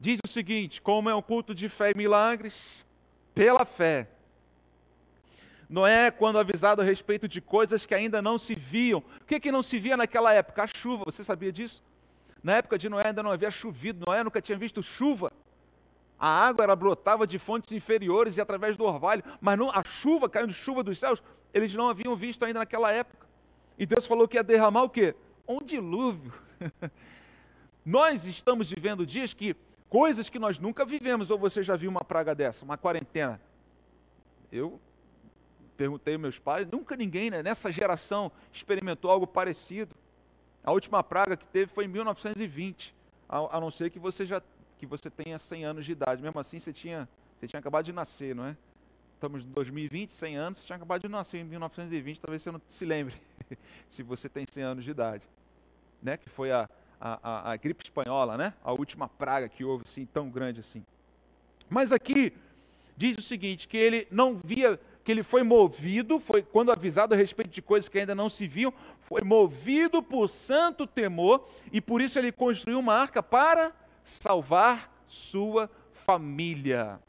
Diz 0.00 0.18
o 0.24 0.28
seguinte: 0.28 0.82
como 0.82 1.08
é 1.08 1.14
um 1.14 1.22
culto 1.22 1.54
de 1.54 1.68
fé 1.68 1.92
e 1.92 1.96
milagres, 1.96 2.84
pela 3.32 3.64
fé. 3.64 4.08
Noé, 5.70 6.10
quando 6.10 6.40
avisado 6.40 6.82
a 6.82 6.84
respeito 6.84 7.28
de 7.28 7.40
coisas 7.40 7.86
que 7.86 7.94
ainda 7.94 8.20
não 8.20 8.36
se 8.38 8.56
viam. 8.56 8.98
O 9.20 9.24
que, 9.24 9.38
que 9.38 9.52
não 9.52 9.62
se 9.62 9.78
via 9.78 9.96
naquela 9.96 10.34
época? 10.34 10.64
A 10.64 10.66
chuva, 10.66 11.04
você 11.04 11.22
sabia 11.22 11.52
disso? 11.52 11.80
Na 12.42 12.56
época 12.56 12.76
de 12.76 12.88
Noé 12.88 13.06
ainda 13.06 13.22
não 13.22 13.30
havia 13.30 13.52
chovido, 13.52 14.04
Noé 14.04 14.24
nunca 14.24 14.42
tinha 14.42 14.58
visto 14.58 14.82
chuva. 14.82 15.32
A 16.18 16.28
água 16.28 16.64
era 16.64 16.74
brotava 16.74 17.24
de 17.24 17.38
fontes 17.38 17.70
inferiores 17.70 18.36
e 18.36 18.40
através 18.40 18.76
do 18.76 18.82
orvalho, 18.82 19.22
mas 19.40 19.56
não, 19.56 19.70
a 19.70 19.84
chuva, 19.84 20.28
caindo 20.28 20.52
chuva 20.52 20.82
dos 20.82 20.98
céus, 20.98 21.22
eles 21.54 21.72
não 21.72 21.88
haviam 21.88 22.16
visto 22.16 22.44
ainda 22.44 22.58
naquela 22.58 22.90
época. 22.90 23.28
E 23.78 23.86
Deus 23.86 24.06
falou 24.06 24.26
que 24.26 24.36
ia 24.36 24.42
derramar 24.42 24.82
o 24.82 24.90
quê? 24.90 25.14
Um 25.46 25.62
dilúvio. 25.62 26.32
nós 27.86 28.24
estamos 28.24 28.68
vivendo 28.68 29.06
dias 29.06 29.32
que 29.32 29.54
coisas 29.88 30.28
que 30.28 30.38
nós 30.38 30.58
nunca 30.58 30.84
vivemos, 30.84 31.30
ou 31.30 31.38
você 31.38 31.62
já 31.62 31.76
viu 31.76 31.90
uma 31.90 32.02
praga 32.02 32.34
dessa, 32.34 32.64
uma 32.64 32.76
quarentena? 32.76 33.40
Eu 34.50 34.80
perguntei 35.80 36.12
aos 36.12 36.20
meus 36.20 36.38
pais, 36.38 36.68
nunca 36.70 36.94
ninguém 36.94 37.30
né, 37.30 37.42
nessa 37.42 37.72
geração 37.72 38.30
experimentou 38.52 39.10
algo 39.10 39.26
parecido. 39.26 39.96
A 40.62 40.72
última 40.72 41.02
praga 41.02 41.38
que 41.38 41.48
teve 41.48 41.72
foi 41.72 41.86
em 41.86 41.88
1920, 41.88 42.94
a, 43.26 43.56
a 43.56 43.60
não 43.60 43.70
ser 43.70 43.88
que 43.88 43.98
você 43.98 44.26
já 44.26 44.42
que 44.76 44.84
você 44.84 45.08
tenha 45.08 45.38
100 45.38 45.64
anos 45.64 45.86
de 45.86 45.92
idade. 45.92 46.22
Mesmo 46.22 46.38
assim, 46.38 46.58
você 46.58 46.70
tinha, 46.70 47.08
você 47.38 47.46
tinha 47.46 47.60
acabado 47.60 47.86
de 47.86 47.92
nascer, 47.94 48.34
não 48.34 48.44
é? 48.44 48.56
Estamos 49.14 49.42
em 49.42 49.48
2020, 49.48 50.12
100 50.12 50.36
anos, 50.36 50.58
você 50.58 50.66
tinha 50.66 50.76
acabado 50.76 51.00
de 51.00 51.08
nascer 51.08 51.38
em 51.38 51.44
1920, 51.44 52.20
talvez 52.20 52.42
você 52.42 52.50
não 52.50 52.60
se 52.68 52.84
lembre, 52.84 53.14
se 53.90 54.02
você 54.02 54.28
tem 54.28 54.44
100 54.46 54.62
anos 54.62 54.84
de 54.84 54.90
idade. 54.90 55.26
Né? 56.02 56.18
Que 56.18 56.28
foi 56.28 56.50
a, 56.50 56.68
a, 57.00 57.20
a, 57.22 57.52
a 57.52 57.56
gripe 57.56 57.84
espanhola, 57.84 58.36
né? 58.36 58.52
A 58.62 58.72
última 58.72 59.08
praga 59.08 59.48
que 59.48 59.64
houve, 59.64 59.84
assim, 59.86 60.04
tão 60.04 60.28
grande 60.28 60.60
assim. 60.60 60.84
Mas 61.70 61.90
aqui 61.90 62.34
diz 63.00 63.16
o 63.16 63.22
seguinte, 63.22 63.66
que 63.66 63.78
ele 63.78 64.06
não 64.10 64.38
via, 64.44 64.78
que 65.04 65.10
ele 65.10 65.22
foi 65.22 65.42
movido, 65.42 66.20
foi 66.20 66.42
quando 66.42 66.70
avisado 66.70 67.14
a 67.14 67.16
respeito 67.16 67.50
de 67.50 67.62
coisas 67.62 67.88
que 67.88 67.98
ainda 67.98 68.14
não 68.14 68.28
se 68.28 68.46
viam, 68.46 68.72
foi 69.02 69.22
movido 69.22 70.02
por 70.02 70.28
santo 70.28 70.86
temor, 70.86 71.48
e 71.72 71.80
por 71.80 72.00
isso 72.00 72.18
ele 72.18 72.30
construiu 72.30 72.78
uma 72.78 72.94
arca 72.94 73.22
para 73.22 73.72
salvar 74.04 74.92
sua 75.06 75.70
família. 75.92 77.00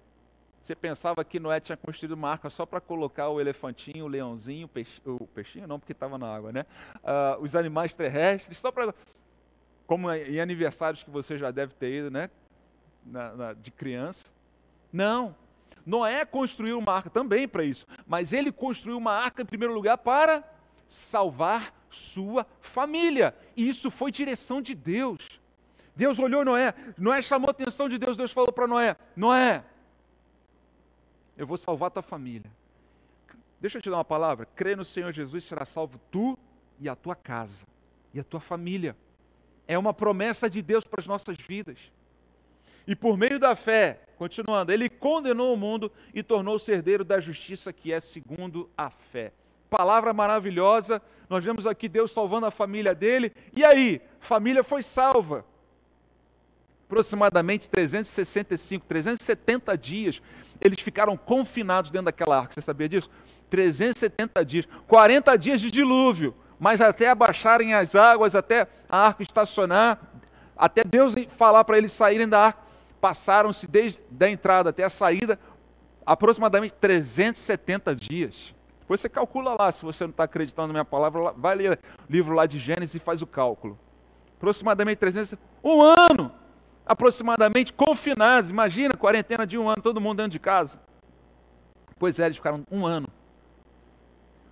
Você 0.64 0.76
pensava 0.76 1.26
que 1.26 1.40
Noé 1.40 1.60
tinha 1.60 1.76
construído 1.76 2.14
uma 2.14 2.30
arca 2.30 2.50
só 2.50 2.66
para 2.66 2.80
colocar 2.80 3.30
o 3.30 3.42
elefantinho, 3.42 4.06
o 4.06 4.08
leãozinho, 4.08 4.66
o, 4.66 4.70
peixe, 4.70 5.02
o 5.06 5.28
peixinho, 5.28 5.68
não, 5.68 5.80
porque 5.80 5.92
estava 5.92 6.18
na 6.18 6.34
água, 6.34 6.52
né? 6.52 6.66
Uh, 6.98 7.42
os 7.42 7.56
animais 7.56 7.94
terrestres, 7.94 8.58
só 8.58 8.72
para. 8.72 8.94
Como 9.88 10.10
em 10.12 10.40
aniversários 10.40 11.04
que 11.04 11.10
você 11.10 11.38
já 11.38 11.52
deve 11.52 11.74
ter 11.74 11.92
ido, 11.92 12.12
né? 12.12 12.30
Na, 13.06 13.36
na, 13.36 13.54
de 13.54 13.72
criança. 13.72 14.28
Não. 14.94 15.36
Noé 15.86 16.26
construiu 16.26 16.78
uma 16.78 16.94
arca 16.94 17.10
também 17.10 17.48
para 17.48 17.64
isso, 17.64 17.86
mas 18.06 18.34
ele 18.34 18.52
construiu 18.52 18.98
uma 18.98 19.14
arca 19.14 19.42
em 19.42 19.46
primeiro 19.46 19.74
lugar 19.74 19.98
para 19.98 20.44
salvar 20.88 21.74
sua 21.90 22.46
família. 22.60 23.36
E 23.56 23.68
isso 23.68 23.90
foi 23.90 24.12
direção 24.12 24.62
de 24.62 24.76
Deus. 24.76 25.40
Deus 25.96 26.20
olhou 26.20 26.46
Noé, 26.46 26.74
Noé 26.98 27.22
chamou 27.22 27.50
a 27.50 27.52
atenção 27.52 27.90
de 27.90 27.98
Deus, 27.98 28.16
Deus 28.16 28.32
falou 28.32 28.52
para 28.52 28.68
Noé: 28.68 28.96
Noé, 29.16 29.64
eu 31.38 31.46
vou 31.46 31.58
salvar 31.58 31.92
tua 31.92 32.02
família. 32.02 32.50
Deixa 33.60 33.78
eu 33.78 33.82
te 33.82 33.90
dar 33.90 33.98
uma 33.98 34.06
palavra: 34.06 34.46
crê 34.56 34.76
no 34.76 34.86
Senhor 34.86 35.12
Jesus, 35.12 35.44
será 35.44 35.66
salvo 35.66 36.00
tu 36.10 36.38
e 36.80 36.90
a 36.90 36.96
tua 36.96 37.16
casa, 37.16 37.66
e 38.14 38.20
a 38.20 38.24
tua 38.24 38.40
família. 38.40 38.96
É 39.68 39.78
uma 39.78 39.94
promessa 39.94 40.50
de 40.50 40.62
Deus 40.62 40.84
para 40.84 41.00
as 41.00 41.08
nossas 41.08 41.38
vidas. 41.38 41.78
E 42.92 42.96
por 42.96 43.18
meio 43.18 43.40
da 43.40 43.56
fé, 43.56 44.02
continuando, 44.18 44.70
ele 44.70 44.90
condenou 44.90 45.54
o 45.54 45.58
mundo 45.58 45.90
e 46.14 46.22
tornou-se 46.22 46.70
herdeiro 46.70 47.06
da 47.06 47.22
justiça 47.22 47.72
que 47.72 47.94
é 47.94 48.02
segundo 48.02 48.70
a 48.78 48.90
fé. 48.90 49.32
Palavra 49.70 50.12
maravilhosa, 50.12 51.02
nós 51.30 51.42
vemos 51.42 51.66
aqui 51.66 51.88
Deus 51.88 52.12
salvando 52.12 52.48
a 52.48 52.52
família 52.52 52.94
dele, 52.94 53.32
e 53.56 53.64
aí, 53.64 54.02
família 54.20 54.62
foi 54.62 54.84
salva 54.84 55.46
aproximadamente 56.86 57.70
365, 57.70 58.86
370 58.86 59.78
dias, 59.78 60.22
eles 60.60 60.82
ficaram 60.82 61.16
confinados 61.16 61.92
dentro 61.92 62.08
daquela 62.08 62.40
arca. 62.40 62.54
Você 62.54 62.62
sabia 62.62 62.90
disso? 62.90 63.10
370 63.50 64.44
dias, 64.44 64.68
40 64.86 65.38
dias 65.38 65.62
de 65.62 65.72
dilúvio, 65.72 66.36
mas 66.60 66.82
até 66.82 67.08
abaixarem 67.08 67.74
as 67.74 67.96
águas, 67.96 68.36
até 68.36 68.68
a 68.90 68.98
arca 68.98 69.24
estacionar, 69.24 69.98
até 70.58 70.84
Deus 70.84 71.16
falar 71.38 71.64
para 71.64 71.78
eles 71.78 71.94
saírem 71.94 72.28
da 72.28 72.48
arca, 72.48 72.71
passaram-se 73.02 73.68
desde 73.68 74.00
a 74.22 74.30
entrada 74.30 74.70
até 74.70 74.84
a 74.84 74.90
saída 74.90 75.40
aproximadamente 76.06 76.74
370 76.76 77.96
dias. 77.96 78.56
Depois 78.82 79.02
você 79.02 79.10
calcula 79.10 79.56
lá, 79.58 79.72
se 79.72 79.84
você 79.84 80.04
não 80.04 80.12
está 80.12 80.26
acreditando 80.26 80.68
na 80.68 80.74
minha 80.74 80.86
palavra, 80.86 81.32
vai 81.32 81.56
ler 81.56 81.74
o 81.74 82.12
livro 82.12 82.36
lá 82.36 82.46
de 82.46 82.60
Gênesis 82.60 82.96
e 82.96 83.00
faz 83.00 83.22
o 83.22 83.28
cálculo. 83.28 83.78
Aproximadamente 84.38 84.98
300, 84.98 85.36
um 85.64 85.82
ano 85.82 86.32
aproximadamente 86.86 87.72
confinados. 87.72 88.50
Imagina, 88.50 88.96
quarentena 88.96 89.48
de 89.48 89.58
um 89.58 89.68
ano, 89.68 89.82
todo 89.82 90.02
mundo 90.02 90.18
dentro 90.18 90.32
de 90.32 90.40
casa. 90.40 90.80
Pois 91.98 92.20
é, 92.20 92.26
eles 92.26 92.38
ficaram 92.38 92.64
um 92.72 92.86
ano. 92.86 93.08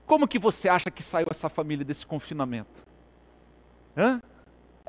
Como 0.05 0.27
que 0.27 0.39
você 0.39 0.69
acha 0.69 0.89
que 0.89 1.03
saiu 1.03 1.27
essa 1.29 1.49
família 1.49 1.83
desse 1.83 2.05
confinamento? 2.05 2.81
Hã? 3.97 4.21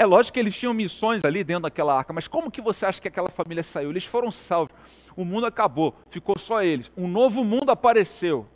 É 0.00 0.06
lógico 0.06 0.32
que 0.32 0.40
eles 0.40 0.56
tinham 0.56 0.72
missões 0.72 1.22
ali 1.26 1.44
dentro 1.44 1.64
daquela 1.64 1.94
arca, 1.94 2.10
mas 2.10 2.26
como 2.26 2.50
que 2.50 2.62
você 2.62 2.86
acha 2.86 2.98
que 3.02 3.08
aquela 3.08 3.28
família 3.28 3.62
saiu? 3.62 3.90
Eles 3.90 4.06
foram 4.06 4.30
salvos. 4.30 4.74
O 5.14 5.26
mundo 5.26 5.44
acabou, 5.44 5.94
ficou 6.08 6.38
só 6.38 6.62
eles. 6.62 6.90
Um 6.96 7.06
novo 7.06 7.44
mundo 7.44 7.68
apareceu. 7.68 8.46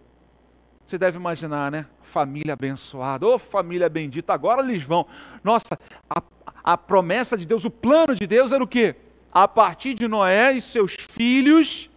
Você 0.87 0.97
deve 0.97 1.19
imaginar, 1.19 1.71
né? 1.71 1.85
Família 2.01 2.55
abençoada, 2.55 3.27
ô 3.27 3.35
oh, 3.35 3.39
família 3.39 3.91
bendita, 3.91 4.33
agora 4.33 4.63
eles 4.63 4.83
vão. 4.85 5.07
Nossa, 5.43 5.79
a, 6.09 6.23
a 6.65 6.79
promessa 6.79 7.37
de 7.37 7.45
Deus, 7.45 7.67
o 7.67 7.71
plano 7.71 8.15
de 8.15 8.27
Deus 8.27 8.51
era 8.51 8.65
o 8.65 8.67
quê? 8.67 8.97
A 9.31 9.47
partir 9.47 9.93
de 9.93 10.09
Noé 10.09 10.53
e 10.53 10.63
seus 10.63 10.95
filhos, 10.95 11.91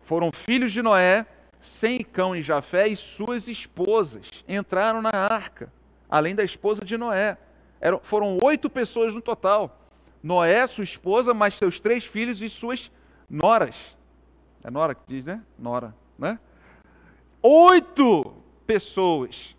foram 0.00 0.32
filhos 0.32 0.72
de 0.72 0.80
Noé, 0.80 1.26
sem 1.60 2.02
Cão 2.02 2.34
e 2.34 2.42
Jafé 2.42 2.88
e 2.88 2.96
suas 2.96 3.46
esposas 3.46 4.42
entraram 4.48 5.02
na 5.02 5.10
arca, 5.10 5.70
além 6.08 6.34
da 6.34 6.42
esposa 6.42 6.82
de 6.82 6.96
Noé. 6.96 7.36
Eram, 7.80 8.00
foram 8.02 8.38
oito 8.42 8.68
pessoas 8.70 9.12
no 9.12 9.20
total. 9.20 9.78
Noé, 10.22 10.66
sua 10.66 10.84
esposa, 10.84 11.32
mais 11.32 11.54
seus 11.54 11.78
três 11.78 12.04
filhos 12.04 12.42
e 12.42 12.48
suas 12.48 12.90
noras. 13.28 13.96
É 14.64 14.70
nora 14.70 14.94
que 14.94 15.02
diz, 15.06 15.24
né? 15.24 15.42
Nora, 15.58 15.94
né? 16.18 16.38
Oito 17.42 18.34
pessoas. 18.66 19.54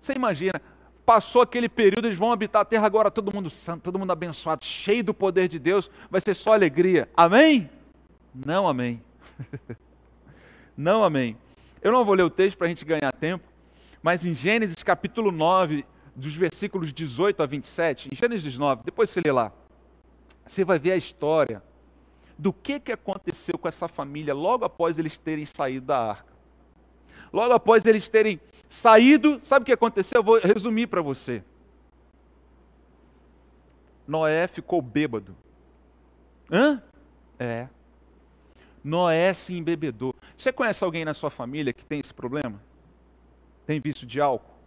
Você 0.00 0.12
imagina, 0.14 0.60
passou 1.06 1.40
aquele 1.40 1.68
período, 1.68 2.06
eles 2.06 2.18
vão 2.18 2.32
habitar 2.32 2.62
a 2.62 2.64
terra 2.64 2.86
agora, 2.86 3.10
todo 3.10 3.34
mundo 3.34 3.48
santo, 3.48 3.82
todo 3.82 3.98
mundo 3.98 4.10
abençoado, 4.10 4.64
cheio 4.64 5.04
do 5.04 5.14
poder 5.14 5.48
de 5.48 5.58
Deus, 5.58 5.90
vai 6.10 6.20
ser 6.20 6.34
só 6.34 6.52
alegria. 6.52 7.08
Amém? 7.16 7.70
Não, 8.34 8.66
amém. 8.66 9.00
não, 10.76 11.04
amém. 11.04 11.36
Eu 11.80 11.92
não 11.92 12.04
vou 12.04 12.14
ler 12.14 12.24
o 12.24 12.30
texto 12.30 12.58
para 12.58 12.66
a 12.66 12.68
gente 12.68 12.84
ganhar 12.84 13.12
tempo, 13.12 13.44
mas 14.02 14.24
em 14.24 14.34
Gênesis 14.34 14.82
capítulo 14.82 15.30
9, 15.30 15.86
dos 16.18 16.34
versículos 16.34 16.92
18 16.92 17.42
a 17.42 17.46
27, 17.46 18.10
em 18.12 18.14
Gênesis 18.14 18.56
9, 18.56 18.82
depois 18.84 19.08
você 19.08 19.20
lê 19.24 19.30
lá, 19.30 19.52
você 20.44 20.64
vai 20.64 20.78
ver 20.78 20.92
a 20.92 20.96
história 20.96 21.62
do 22.36 22.52
que, 22.52 22.80
que 22.80 22.92
aconteceu 22.92 23.56
com 23.56 23.68
essa 23.68 23.88
família 23.88 24.34
logo 24.34 24.64
após 24.64 24.98
eles 24.98 25.16
terem 25.16 25.46
saído 25.46 25.86
da 25.86 25.98
arca. 25.98 26.32
Logo 27.32 27.52
após 27.52 27.84
eles 27.84 28.08
terem 28.08 28.40
saído, 28.68 29.40
sabe 29.44 29.62
o 29.62 29.66
que 29.66 29.72
aconteceu? 29.72 30.20
Eu 30.20 30.24
vou 30.24 30.40
resumir 30.40 30.86
para 30.86 31.02
você. 31.02 31.42
Noé 34.06 34.46
ficou 34.46 34.80
bêbado. 34.80 35.36
Hã? 36.50 36.82
É. 37.38 37.68
Noé 38.82 39.34
se 39.34 39.54
embebedou. 39.54 40.14
Você 40.36 40.52
conhece 40.52 40.82
alguém 40.82 41.04
na 41.04 41.12
sua 41.12 41.30
família 41.30 41.72
que 41.72 41.84
tem 41.84 42.00
esse 42.00 42.14
problema? 42.14 42.60
Tem 43.66 43.78
vício 43.80 44.06
de 44.06 44.20
álcool? 44.20 44.57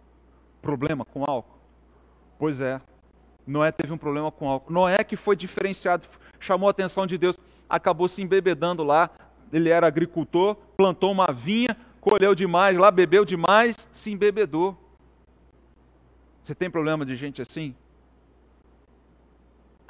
Problema 0.62 1.04
com 1.04 1.24
álcool? 1.24 1.58
Pois 2.38 2.60
é. 2.60 2.80
Noé 3.46 3.72
teve 3.72 3.92
um 3.92 3.98
problema 3.98 4.30
com 4.30 4.48
álcool. 4.48 4.72
Noé 4.72 5.02
que 5.02 5.16
foi 5.16 5.34
diferenciado, 5.34 6.06
chamou 6.38 6.68
a 6.68 6.70
atenção 6.70 7.06
de 7.06 7.18
Deus, 7.18 7.38
acabou 7.68 8.08
se 8.08 8.22
embebedando 8.22 8.84
lá. 8.84 9.10
Ele 9.52 9.68
era 9.68 9.86
agricultor, 9.86 10.54
plantou 10.76 11.10
uma 11.10 11.26
vinha, 11.32 11.76
colheu 12.00 12.34
demais 12.34 12.76
lá, 12.78 12.90
bebeu 12.90 13.24
demais, 13.24 13.88
se 13.92 14.10
embebedou. 14.10 14.78
Você 16.42 16.54
tem 16.54 16.70
problema 16.70 17.04
de 17.04 17.16
gente 17.16 17.42
assim? 17.42 17.74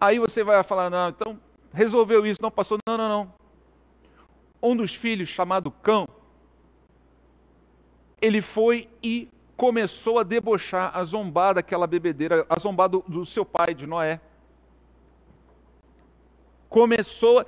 Aí 0.00 0.18
você 0.18 0.42
vai 0.42 0.62
falar, 0.62 0.90
não, 0.90 1.10
então 1.10 1.38
resolveu 1.72 2.26
isso, 2.26 2.42
não 2.42 2.50
passou. 2.50 2.78
Não, 2.86 2.96
não, 2.96 3.08
não. 3.08 3.34
Um 4.62 4.74
dos 4.74 4.94
filhos, 4.94 5.28
chamado 5.28 5.70
Cão, 5.70 6.08
ele 8.20 8.40
foi 8.40 8.88
e 9.02 9.28
começou 9.56 10.18
a 10.18 10.22
debochar, 10.22 10.96
a 10.96 11.04
zombar 11.04 11.54
daquela 11.54 11.86
bebedeira, 11.86 12.46
a 12.48 12.58
zombar 12.58 12.88
do, 12.88 13.04
do 13.06 13.24
seu 13.26 13.44
pai, 13.44 13.74
de 13.74 13.86
Noé. 13.86 14.20
começou 16.72 17.44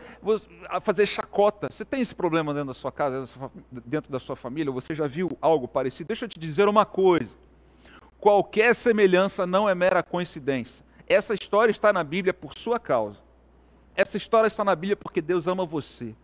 a 0.68 0.80
fazer 0.80 1.06
chacota. 1.06 1.68
Você 1.72 1.84
tem 1.84 2.02
esse 2.02 2.14
problema 2.14 2.52
dentro 2.52 2.68
da 2.68 2.74
sua 2.74 2.92
casa, 2.92 3.24
dentro 3.70 4.12
da 4.12 4.18
sua 4.18 4.36
família? 4.36 4.70
Você 4.70 4.94
já 4.94 5.06
viu 5.06 5.36
algo 5.40 5.66
parecido? 5.66 6.08
Deixa 6.08 6.26
eu 6.26 6.28
te 6.28 6.38
dizer 6.38 6.68
uma 6.68 6.84
coisa. 6.84 7.34
Qualquer 8.20 8.74
semelhança 8.74 9.46
não 9.46 9.66
é 9.66 9.74
mera 9.74 10.02
coincidência. 10.02 10.84
Essa 11.06 11.32
história 11.32 11.70
está 11.70 11.90
na 11.90 12.04
Bíblia 12.04 12.34
por 12.34 12.56
sua 12.56 12.78
causa. 12.78 13.18
Essa 13.96 14.18
história 14.18 14.46
está 14.46 14.62
na 14.62 14.74
Bíblia 14.74 14.96
porque 14.96 15.22
Deus 15.22 15.46
ama 15.46 15.64
você. 15.64 16.14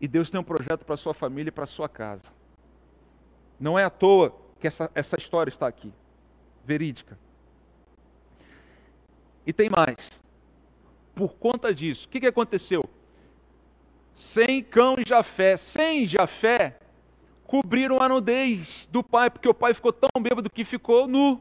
E 0.00 0.06
Deus 0.06 0.30
tem 0.30 0.40
um 0.40 0.44
projeto 0.44 0.84
para 0.84 0.94
a 0.94 0.98
sua 0.98 1.14
família 1.14 1.48
e 1.48 1.52
para 1.52 1.64
a 1.64 1.66
sua 1.66 1.88
casa. 1.88 2.30
Não 3.58 3.76
é 3.76 3.84
à 3.84 3.90
toa 3.90 4.32
que 4.62 4.68
essa, 4.68 4.88
essa 4.94 5.16
história 5.18 5.50
está 5.50 5.66
aqui. 5.66 5.92
Verídica. 6.64 7.18
E 9.44 9.52
tem 9.52 9.68
mais 9.68 9.96
por 11.16 11.34
conta 11.34 11.74
disso. 11.74 12.06
O 12.06 12.08
que, 12.08 12.20
que 12.20 12.28
aconteceu? 12.28 12.88
Sem 14.14 14.62
Cão 14.62 14.94
e 14.98 15.02
Jafé, 15.06 15.56
sem 15.56 16.06
Jafé, 16.06 16.78
cobriram 17.44 18.00
a 18.00 18.08
nudez 18.08 18.88
do 18.92 19.02
pai, 19.02 19.30
porque 19.30 19.48
o 19.48 19.54
pai 19.54 19.74
ficou 19.74 19.92
tão 19.92 20.22
bêbado 20.22 20.48
que 20.48 20.64
ficou 20.64 21.08
nu. 21.08 21.40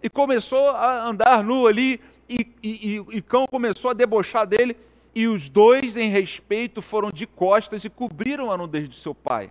E 0.00 0.08
começou 0.08 0.68
a 0.68 1.04
andar 1.04 1.42
nu 1.42 1.66
ali, 1.66 2.00
e, 2.28 2.46
e, 2.62 2.96
e, 2.96 3.16
e 3.16 3.20
Cão 3.20 3.46
começou 3.50 3.90
a 3.90 3.94
debochar 3.94 4.46
dele, 4.46 4.76
e 5.12 5.26
os 5.26 5.48
dois, 5.48 5.96
em 5.96 6.08
respeito, 6.08 6.80
foram 6.80 7.10
de 7.10 7.26
costas 7.26 7.84
e 7.84 7.90
cobriram 7.90 8.52
a 8.52 8.56
nudez 8.56 8.88
de 8.88 8.96
seu 8.96 9.14
pai. 9.14 9.50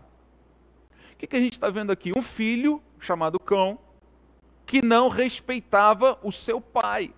Que, 1.22 1.28
que 1.28 1.36
a 1.36 1.40
gente 1.40 1.54
está 1.54 1.70
vendo 1.70 1.92
aqui? 1.92 2.12
Um 2.18 2.24
filho, 2.24 2.82
chamado 3.00 3.40
Cão, 3.40 3.78
que 4.66 4.82
não 4.82 5.08
respeitava 5.08 6.18
o 6.24 6.32
seu 6.32 6.60
pai 6.60 7.14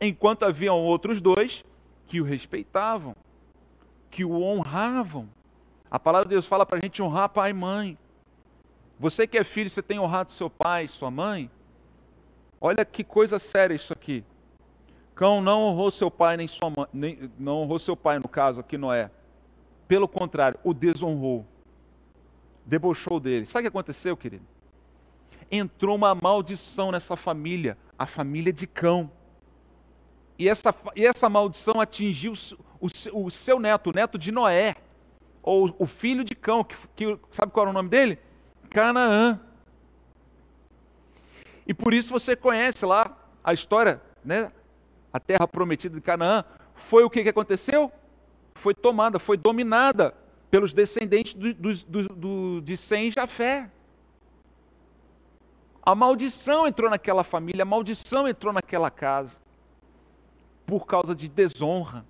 enquanto 0.00 0.44
haviam 0.44 0.80
outros 0.80 1.20
dois 1.20 1.64
que 2.06 2.20
o 2.20 2.24
respeitavam, 2.24 3.16
que 4.12 4.24
o 4.24 4.40
honravam. 4.40 5.28
A 5.90 5.98
palavra 5.98 6.28
de 6.28 6.36
Deus 6.36 6.46
fala 6.46 6.64
para 6.64 6.78
a 6.78 6.80
gente 6.80 7.02
honrar 7.02 7.30
pai 7.30 7.50
e 7.50 7.52
mãe. 7.52 7.98
Você 8.96 9.26
que 9.26 9.36
é 9.36 9.42
filho, 9.42 9.68
você 9.68 9.82
tem 9.82 9.98
honrado 9.98 10.30
seu 10.30 10.48
pai, 10.48 10.86
sua 10.86 11.10
mãe? 11.10 11.50
Olha 12.60 12.84
que 12.84 13.02
coisa 13.02 13.40
séria 13.40 13.74
isso 13.74 13.92
aqui. 13.92 14.22
Cão 15.16 15.42
não 15.42 15.62
honrou 15.62 15.90
seu 15.90 16.12
pai 16.12 16.36
nem 16.36 16.46
sua 16.46 16.70
mãe, 16.70 16.86
nem, 16.92 17.28
não 17.36 17.62
honrou 17.62 17.80
seu 17.80 17.96
pai 17.96 18.20
no 18.20 18.28
caso 18.28 18.60
aqui 18.60 18.78
Noé. 18.78 19.10
Pelo 19.88 20.06
contrário, 20.06 20.60
o 20.62 20.72
desonrou. 20.72 21.44
Debochou 22.64 23.20
dele. 23.20 23.46
Sabe 23.46 23.60
o 23.60 23.62
que 23.62 23.68
aconteceu, 23.68 24.16
querido? 24.16 24.44
Entrou 25.50 25.94
uma 25.94 26.14
maldição 26.14 26.90
nessa 26.90 27.14
família, 27.14 27.76
a 27.98 28.06
família 28.06 28.52
de 28.52 28.66
Cão. 28.66 29.10
E 30.38 30.48
essa, 30.48 30.74
e 30.96 31.06
essa 31.06 31.28
maldição 31.28 31.80
atingiu 31.80 32.32
o, 32.80 32.86
o, 33.12 33.26
o 33.26 33.30
seu 33.30 33.60
neto, 33.60 33.90
o 33.90 33.92
neto 33.92 34.18
de 34.18 34.32
Noé, 34.32 34.74
ou 35.42 35.74
o 35.78 35.86
filho 35.86 36.24
de 36.24 36.34
Cão, 36.34 36.64
que, 36.64 36.74
que 36.96 37.18
sabe 37.30 37.52
qual 37.52 37.64
era 37.64 37.70
o 37.70 37.74
nome 37.74 37.90
dele? 37.90 38.18
Canaã. 38.70 39.38
E 41.66 41.74
por 41.74 41.92
isso 41.94 42.10
você 42.10 42.34
conhece 42.34 42.84
lá 42.84 43.16
a 43.42 43.52
história, 43.52 44.02
né? 44.24 44.50
A 45.12 45.20
terra 45.20 45.46
prometida 45.46 45.94
de 45.94 46.00
Canaã. 46.00 46.44
Foi 46.74 47.04
o 47.04 47.10
que, 47.10 47.22
que 47.22 47.28
aconteceu? 47.28 47.92
Foi 48.54 48.74
tomada, 48.74 49.18
foi 49.18 49.36
dominada 49.36 50.14
pelos 50.54 50.72
descendentes 50.72 51.34
do, 51.34 51.52
do, 51.52 52.08
do, 52.14 52.60
de 52.60 52.76
Sem 52.76 53.08
e 53.08 53.10
Jafé. 53.10 53.68
A 55.82 55.96
maldição 55.96 56.64
entrou 56.64 56.88
naquela 56.88 57.24
família, 57.24 57.62
a 57.62 57.64
maldição 57.64 58.28
entrou 58.28 58.52
naquela 58.52 58.88
casa 58.88 59.36
por 60.64 60.86
causa 60.86 61.12
de 61.12 61.28
desonra. 61.28 62.06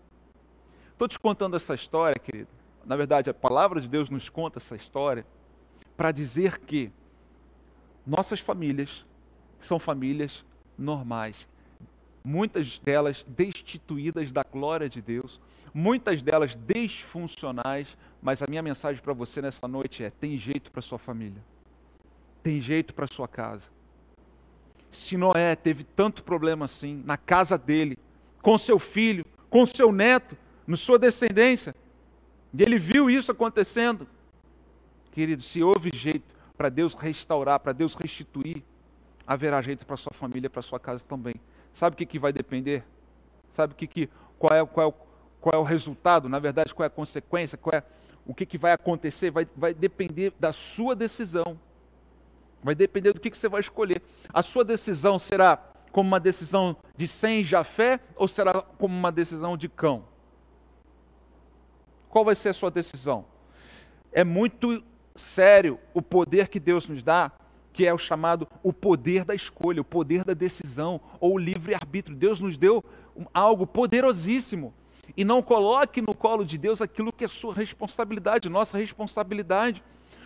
Estou 0.93 1.09
te 1.09 1.19
contando 1.19 1.57
essa 1.57 1.75
história, 1.75 2.21
querido. 2.21 2.51
Na 2.85 2.97
verdade, 2.97 3.31
a 3.31 3.35
palavra 3.35 3.81
de 3.81 3.89
Deus 3.89 4.11
nos 4.11 4.29
conta 4.29 4.59
essa 4.59 4.77
história 4.77 5.25
para 5.97 6.13
dizer 6.13 6.59
que 6.59 6.93
nossas 8.07 8.41
famílias 8.41 9.07
são 9.59 9.79
famílias 9.79 10.45
normais. 10.77 11.49
Muitas 12.23 12.79
delas 12.79 13.25
destituídas 13.27 14.31
da 14.31 14.43
glória 14.43 14.87
de 14.87 15.01
Deus, 15.01 15.41
muitas 15.73 16.21
delas 16.21 16.55
disfuncionais, 16.55 17.97
mas 18.25 18.41
a 18.41 18.47
minha 18.49 18.63
mensagem 18.63 19.03
para 19.03 19.13
você 19.13 19.43
nessa 19.43 19.69
noite 19.69 20.03
é: 20.03 20.09
tem 20.09 20.39
jeito 20.39 20.73
para 20.73 20.81
sua 20.81 20.99
família, 20.99 21.45
tem 22.43 22.59
jeito 22.59 22.95
para 22.95 23.07
sua 23.07 23.29
casa. 23.29 23.69
Se 24.91 25.15
Noé 25.15 25.55
teve 25.55 25.85
tanto 25.85 26.25
problema 26.25 26.65
assim 26.65 27.03
na 27.05 27.19
casa 27.19 27.59
dele, 27.59 27.99
com 28.41 28.57
seu 28.57 28.79
filho, 28.79 29.27
com 29.51 29.67
seu 29.67 29.93
neto, 29.93 30.37
na 30.67 30.77
sua 30.77 30.99
descendência. 30.99 31.75
E 32.55 32.63
ele 32.63 32.79
viu 32.79 33.11
isso 33.11 33.31
acontecendo. 33.31 34.09
Querido, 35.13 35.43
se 35.43 35.63
houve 35.63 35.91
jeito 35.93 36.35
para 36.57 36.71
Deus 36.71 36.95
restaurar, 36.95 37.61
para 37.61 37.73
Deus 37.73 37.95
restituir, 37.95 38.63
haverá 39.27 39.61
jeito 39.61 39.85
para 39.85 39.97
sua 39.97 40.13
família, 40.15 40.49
para 40.49 40.63
sua 40.63 40.81
casa 40.81 41.05
também. 41.07 41.35
Sabe 41.75 41.95
o 41.95 41.97
que, 41.97 42.07
que 42.07 42.19
vai 42.19 42.33
depender? 42.33 42.85
Sabe 43.53 43.75
o 43.75 43.77
que, 43.77 43.87
que, 43.87 44.09
qual, 44.39 44.55
é, 44.57 44.65
qual, 44.65 44.89
é, 44.89 44.93
qual 45.41 45.53
é 45.55 45.59
o 45.59 45.63
resultado? 45.63 46.29
Na 46.29 46.39
verdade, 46.39 46.73
qual 46.73 46.85
é 46.85 46.87
a 46.87 46.91
consequência? 46.91 47.59
Qual 47.59 47.75
é, 47.75 47.83
o 48.27 48.35
que, 48.35 48.47
que 48.47 48.59
vai 48.59 48.73
acontecer? 48.73 49.31
Vai, 49.31 49.47
vai 49.57 49.75
depender 49.75 50.33
da 50.39 50.53
sua 50.53 50.95
decisão. 50.95 51.59
Vai 52.63 52.75
depender 52.75 53.13
do 53.13 53.21
que, 53.21 53.31
que 53.31 53.37
você 53.37 53.49
vai 53.49 53.61
escolher. 53.61 54.03
A 54.33 54.43
sua 54.43 54.65
decisão 54.65 55.19
será 55.19 55.57
como 55.93 56.09
uma 56.09 56.19
decisão 56.19 56.77
de 56.97 57.07
Sem 57.07 57.45
Jafé 57.45 58.01
ou 58.17 58.27
será 58.27 58.63
como 58.63 58.97
uma 58.97 59.13
decisão 59.13 59.57
de 59.57 59.69
cão? 59.69 60.05
Qual 62.09 62.25
vai 62.25 62.35
ser 62.35 62.49
a 62.51 62.55
sua 62.55 62.71
decisão? 62.71 63.27
É 64.13 64.25
muito 64.25 64.83
sério 65.15 65.79
o 65.93 66.01
poder 66.01 66.49
que 66.49 66.59
Deus 66.59 66.87
nos 66.87 67.03
dá, 67.03 67.31
que 67.73 67.87
é 67.87 67.93
o 67.93 67.99
chamado 67.99 68.49
o 68.63 68.73
poder 68.73 69.25
da 69.25 69.35
escolha, 69.35 69.81
o 69.81 69.85
poder 69.85 70.25
da 70.25 70.33
decisão 70.33 71.01
ou 71.21 71.35
o 71.35 71.39
livre-arbítrio. 71.39 72.17
Deus 72.17 72.41
nos 72.41 72.57
deu 72.57 72.83
algo 73.35 73.67
poderosíssimo. 73.67 74.73
E 75.17 75.25
não 75.25 75.43
coloque 75.43 76.01
no 76.01 76.15
colo 76.15 76.45
de 76.45 76.59
Deus 76.59 76.81
aquilo 76.81 77.13
que 77.13 77.25
é 77.25 77.29
sua 77.29 77.55
responsabilidade, 77.55 78.49
nossa 78.49 78.77
responsabilidade. 78.77 79.83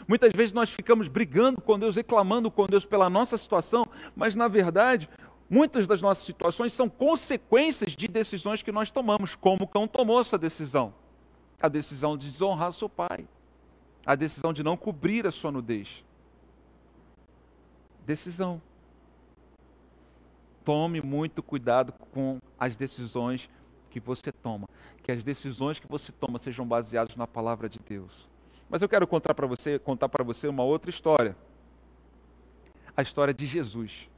Muitas 0.07 0.33
vezes 0.33 0.53
nós 0.53 0.71
ficamos 0.71 1.09
brigando 1.09 1.61
com 1.61 1.79
Deus, 1.79 1.97
reclamando 1.97 2.51
com 2.51 2.67
Deus 2.67 2.85
pela 2.85 3.11
nossa 3.11 3.37
situação, 3.37 3.87
mas 4.17 4.35
na 4.35 4.49
verdade 4.49 5.09
Muitas 5.51 5.87
das 5.87 6.03
nossas 6.03 6.25
situações 6.25 6.75
são 6.75 6.89
consequências 6.89 7.97
de 7.97 8.07
decisões 8.07 8.63
que 8.63 8.71
nós 8.71 8.91
tomamos, 8.91 9.35
como 9.35 9.65
o 9.65 9.69
cão 9.69 9.89
tomou 9.89 10.21
essa 10.21 10.37
decisão. 10.37 10.93
A 11.61 11.69
decisão 11.69 12.19
de 12.19 12.31
desonrar 12.31 12.73
seu 12.75 12.89
pai. 12.89 13.27
A 14.05 14.15
decisão 14.15 14.53
de 14.53 14.63
não 14.63 14.77
cobrir 14.77 15.27
a 15.27 15.31
sua 15.31 15.51
nudez. 15.51 16.05
Decisão. 18.05 18.61
Tome 20.65 21.01
muito 21.01 21.43
cuidado 21.43 21.95
com 22.13 22.39
as 22.59 22.77
decisões 22.77 23.49
que 23.91 24.01
você 24.01 24.31
toma. 24.31 24.69
Que 25.03 25.13
as 25.13 25.25
decisões 25.25 25.79
que 25.79 25.89
você 25.89 26.13
toma 26.13 26.39
sejam 26.39 26.67
baseadas 26.67 27.17
na 27.17 27.27
palavra 27.27 27.69
de 27.69 27.79
Deus. 27.79 28.29
Mas 28.69 28.83
eu 28.83 28.89
quero 28.89 29.07
contar 29.07 29.35
para 29.35 29.47
você, 29.47 29.79
contar 29.79 30.09
para 30.09 30.25
você 30.25 30.47
uma 30.47 30.63
outra 30.63 30.91
história. 30.91 31.37
A 32.97 33.03
história 33.03 33.33
de 33.33 33.47
Jesus 33.47 34.09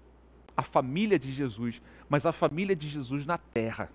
a 0.61 0.63
família 0.63 1.19
de 1.19 1.33
Jesus, 1.33 1.81
mas 2.07 2.27
a 2.27 2.33
família 2.33 2.77
de 2.77 2.87
Jesus 2.87 3.25
na 3.25 3.39
terra. 3.39 3.91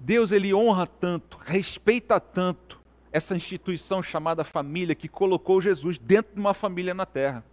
Deus 0.00 0.30
ele 0.30 0.54
honra 0.54 0.86
tanto, 0.86 1.38
respeita 1.44 2.18
tanto 2.18 2.80
essa 3.12 3.36
instituição 3.36 4.02
chamada 4.02 4.44
família 4.44 4.94
que 4.94 5.06
colocou 5.06 5.60
Jesus 5.60 5.98
dentro 5.98 6.32
de 6.34 6.40
uma 6.40 6.54
família 6.54 6.94
na 6.94 7.04
terra. 7.04 7.44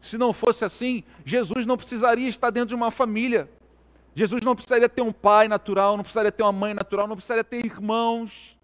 Se 0.00 0.16
não 0.16 0.32
fosse 0.32 0.64
assim, 0.64 1.02
Jesus 1.24 1.66
não 1.66 1.76
precisaria 1.76 2.28
estar 2.28 2.50
dentro 2.50 2.68
de 2.68 2.74
uma 2.76 2.92
família. 2.92 3.50
Jesus 4.14 4.42
não 4.42 4.54
precisaria 4.54 4.88
ter 4.88 5.02
um 5.02 5.12
pai 5.12 5.48
natural, 5.48 5.96
não 5.96 6.04
precisaria 6.04 6.32
ter 6.32 6.42
uma 6.42 6.52
mãe 6.52 6.74
natural, 6.74 7.06
não 7.06 7.16
precisaria 7.16 7.44
ter 7.44 7.64
irmãos. 7.64 8.58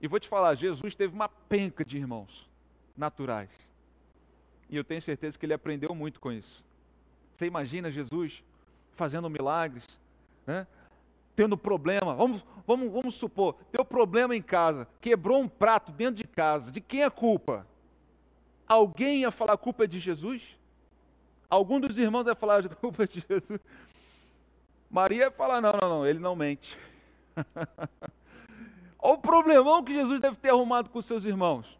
E 0.00 0.08
vou 0.08 0.18
te 0.18 0.28
falar, 0.28 0.54
Jesus 0.54 0.94
teve 0.94 1.14
uma 1.14 1.28
penca 1.28 1.84
de 1.84 1.96
irmãos 1.98 2.48
naturais. 2.96 3.50
E 4.70 4.76
eu 4.76 4.84
tenho 4.84 5.00
certeza 5.00 5.38
que 5.38 5.46
ele 5.46 5.54
aprendeu 5.54 5.94
muito 5.94 6.20
com 6.20 6.30
isso. 6.30 6.64
Você 7.34 7.46
imagina 7.46 7.90
Jesus 7.90 8.42
fazendo 8.96 9.30
milagres, 9.30 9.86
né? 10.46 10.66
tendo 11.38 11.56
problema. 11.56 12.14
Vamos, 12.14 12.44
vamos, 12.66 12.92
vamos 12.92 13.14
supor, 13.14 13.54
teu 13.70 13.84
problema 13.84 14.34
em 14.34 14.42
casa, 14.42 14.88
quebrou 15.00 15.40
um 15.40 15.48
prato 15.48 15.92
dentro 15.92 16.16
de 16.16 16.24
casa. 16.24 16.72
De 16.72 16.80
quem 16.80 17.02
é 17.02 17.04
a 17.04 17.10
culpa? 17.10 17.64
Alguém 18.66 19.20
ia 19.20 19.30
falar 19.30 19.52
a 19.52 19.56
culpa 19.56 19.84
é 19.84 19.86
de 19.86 20.00
Jesus? 20.00 20.42
Algum 21.48 21.78
dos 21.78 21.96
irmãos 21.96 22.26
ia 22.26 22.34
falar 22.34 22.66
a 22.66 22.68
culpa 22.68 23.04
é 23.04 23.06
de 23.06 23.24
Jesus? 23.26 23.60
Maria 24.90 25.24
ia 25.24 25.30
falar: 25.30 25.60
não, 25.60 25.72
não, 25.72 25.88
não, 25.88 26.06
ele 26.06 26.18
não 26.18 26.34
mente. 26.34 26.78
Olha 28.98 29.14
o 29.14 29.18
problemão 29.18 29.84
que 29.84 29.94
Jesus 29.94 30.20
deve 30.20 30.36
ter 30.36 30.50
arrumado 30.50 30.90
com 30.90 31.00
seus 31.00 31.24
irmãos. 31.24 31.78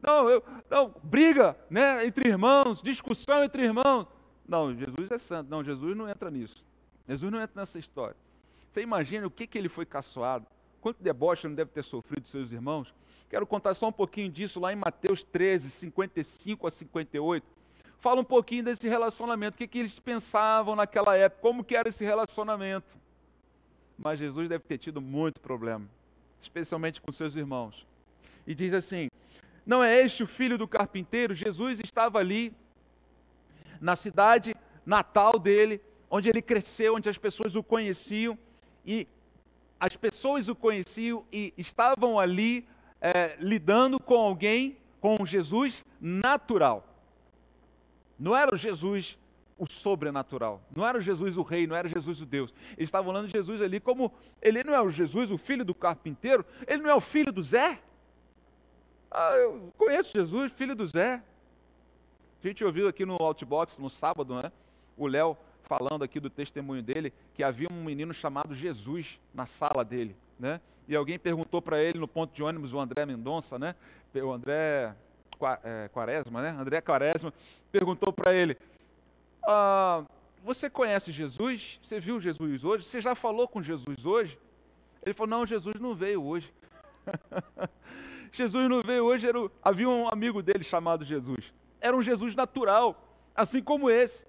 Não, 0.00 0.28
eu, 0.28 0.44
não, 0.70 0.94
briga 1.02 1.56
né, 1.70 2.06
entre 2.06 2.28
irmãos, 2.28 2.82
discussão 2.82 3.42
entre 3.42 3.64
irmãos. 3.64 4.06
Não, 4.46 4.74
Jesus 4.74 5.10
é 5.10 5.18
santo. 5.18 5.50
Não, 5.50 5.64
Jesus 5.64 5.96
não 5.96 6.08
entra 6.08 6.30
nisso. 6.30 6.62
Jesus 7.08 7.32
não 7.32 7.40
entra 7.40 7.62
nessa 7.62 7.78
história. 7.78 8.16
Você 8.70 8.82
imagina 8.82 9.26
o 9.26 9.30
que, 9.30 9.46
que 9.46 9.56
ele 9.56 9.68
foi 9.68 9.86
caçoado? 9.86 10.46
Quanto 10.80 11.02
deboche 11.02 11.48
não 11.48 11.54
deve 11.54 11.70
ter 11.70 11.82
sofrido 11.82 12.28
seus 12.28 12.52
irmãos? 12.52 12.94
Quero 13.30 13.46
contar 13.46 13.74
só 13.74 13.88
um 13.88 13.92
pouquinho 13.92 14.30
disso 14.30 14.60
lá 14.60 14.72
em 14.72 14.76
Mateus 14.76 15.22
13, 15.22 15.70
55 15.70 16.66
a 16.66 16.70
58. 16.70 17.46
Fala 18.00 18.20
um 18.20 18.24
pouquinho 18.24 18.64
desse 18.64 18.88
relacionamento, 18.88 19.54
o 19.54 19.58
que, 19.58 19.66
que 19.66 19.78
eles 19.78 19.98
pensavam 19.98 20.76
naquela 20.76 21.16
época, 21.16 21.40
como 21.40 21.64
que 21.64 21.74
era 21.74 21.88
esse 21.88 22.04
relacionamento. 22.04 22.96
Mas 23.98 24.18
Jesus 24.18 24.48
deve 24.48 24.64
ter 24.64 24.78
tido 24.78 25.00
muito 25.00 25.40
problema, 25.40 25.86
especialmente 26.42 27.00
com 27.00 27.12
seus 27.12 27.36
irmãos. 27.36 27.86
E 28.46 28.54
diz 28.54 28.74
assim: 28.74 29.08
Não 29.64 29.82
é 29.82 30.00
este 30.00 30.22
o 30.22 30.26
filho 30.26 30.58
do 30.58 30.68
carpinteiro? 30.68 31.34
Jesus 31.34 31.80
estava 31.80 32.18
ali 32.18 32.52
na 33.80 33.96
cidade 33.96 34.54
natal 34.84 35.38
dele, 35.38 35.80
onde 36.10 36.28
ele 36.28 36.42
cresceu, 36.42 36.94
onde 36.94 37.08
as 37.08 37.18
pessoas 37.18 37.54
o 37.54 37.62
conheciam, 37.62 38.38
e 38.84 39.06
as 39.80 39.96
pessoas 39.96 40.48
o 40.48 40.54
conheciam 40.54 41.24
e 41.32 41.52
estavam 41.56 42.18
ali 42.18 42.66
é, 43.00 43.36
lidando 43.38 44.00
com 44.00 44.14
alguém, 44.14 44.76
com 45.00 45.24
Jesus 45.26 45.84
natural. 46.00 46.93
Não 48.18 48.36
era 48.36 48.54
o 48.54 48.56
Jesus 48.56 49.18
o 49.56 49.66
sobrenatural, 49.66 50.60
não 50.74 50.84
era 50.84 50.98
o 50.98 51.00
Jesus 51.00 51.36
o 51.36 51.42
rei, 51.42 51.66
não 51.66 51.76
era 51.76 51.88
Jesus 51.88 52.20
o 52.20 52.26
Deus. 52.26 52.52
Eles 52.76 52.88
estavam 52.88 53.12
falando 53.12 53.26
de 53.26 53.32
Jesus 53.32 53.62
ali 53.62 53.78
como 53.78 54.12
ele 54.42 54.64
não 54.64 54.74
é 54.74 54.82
o 54.82 54.90
Jesus, 54.90 55.30
o 55.30 55.38
filho 55.38 55.64
do 55.64 55.74
carpinteiro, 55.74 56.44
ele 56.66 56.82
não 56.82 56.90
é 56.90 56.94
o 56.94 57.00
filho 57.00 57.32
do 57.32 57.42
Zé. 57.42 57.80
Ah, 59.10 59.36
eu 59.36 59.72
conheço 59.78 60.12
Jesus, 60.12 60.50
filho 60.52 60.74
do 60.74 60.86
Zé. 60.86 61.22
A 62.42 62.46
gente 62.46 62.64
ouviu 62.64 62.88
aqui 62.88 63.06
no 63.06 63.16
Outbox 63.22 63.78
no 63.78 63.88
sábado, 63.88 64.34
né? 64.34 64.50
O 64.96 65.06
Léo 65.06 65.36
falando 65.62 66.02
aqui 66.02 66.20
do 66.20 66.28
testemunho 66.28 66.82
dele, 66.82 67.12
que 67.32 67.42
havia 67.42 67.68
um 67.70 67.82
menino 67.82 68.12
chamado 68.12 68.54
Jesus 68.54 69.20
na 69.32 69.46
sala 69.46 69.84
dele, 69.84 70.16
né? 70.38 70.60
E 70.86 70.94
alguém 70.94 71.18
perguntou 71.18 71.62
para 71.62 71.80
ele 71.82 71.98
no 71.98 72.06
ponto 72.08 72.34
de 72.34 72.42
ônibus, 72.42 72.72
o 72.72 72.78
André 72.78 73.06
Mendonça, 73.06 73.58
né? 73.58 73.74
O 74.14 74.30
André 74.30 74.94
Quaresma, 75.92 76.42
né? 76.42 76.50
André 76.50 76.80
Quaresma 76.80 77.32
perguntou 77.70 78.12
para 78.12 78.32
ele: 78.32 78.56
ah, 79.46 80.04
Você 80.42 80.68
conhece 80.70 81.12
Jesus? 81.12 81.78
Você 81.82 82.00
viu 82.00 82.20
Jesus 82.20 82.64
hoje? 82.64 82.84
Você 82.84 83.00
já 83.00 83.14
falou 83.14 83.48
com 83.48 83.62
Jesus 83.62 84.04
hoje? 84.04 84.38
Ele 85.02 85.14
falou: 85.14 85.30
Não, 85.30 85.46
Jesus 85.46 85.76
não 85.80 85.94
veio 85.94 86.22
hoje. 86.22 86.52
Jesus 88.32 88.68
não 88.68 88.82
veio 88.82 89.04
hoje. 89.04 89.28
Era. 89.28 89.38
Havia 89.62 89.88
um 89.88 90.08
amigo 90.08 90.42
dele 90.42 90.64
chamado 90.64 91.04
Jesus 91.04 91.52
era 91.84 91.94
um 91.94 92.00
Jesus 92.00 92.34
natural, 92.34 92.96
assim 93.36 93.62
como 93.62 93.90
esse. 93.90 94.24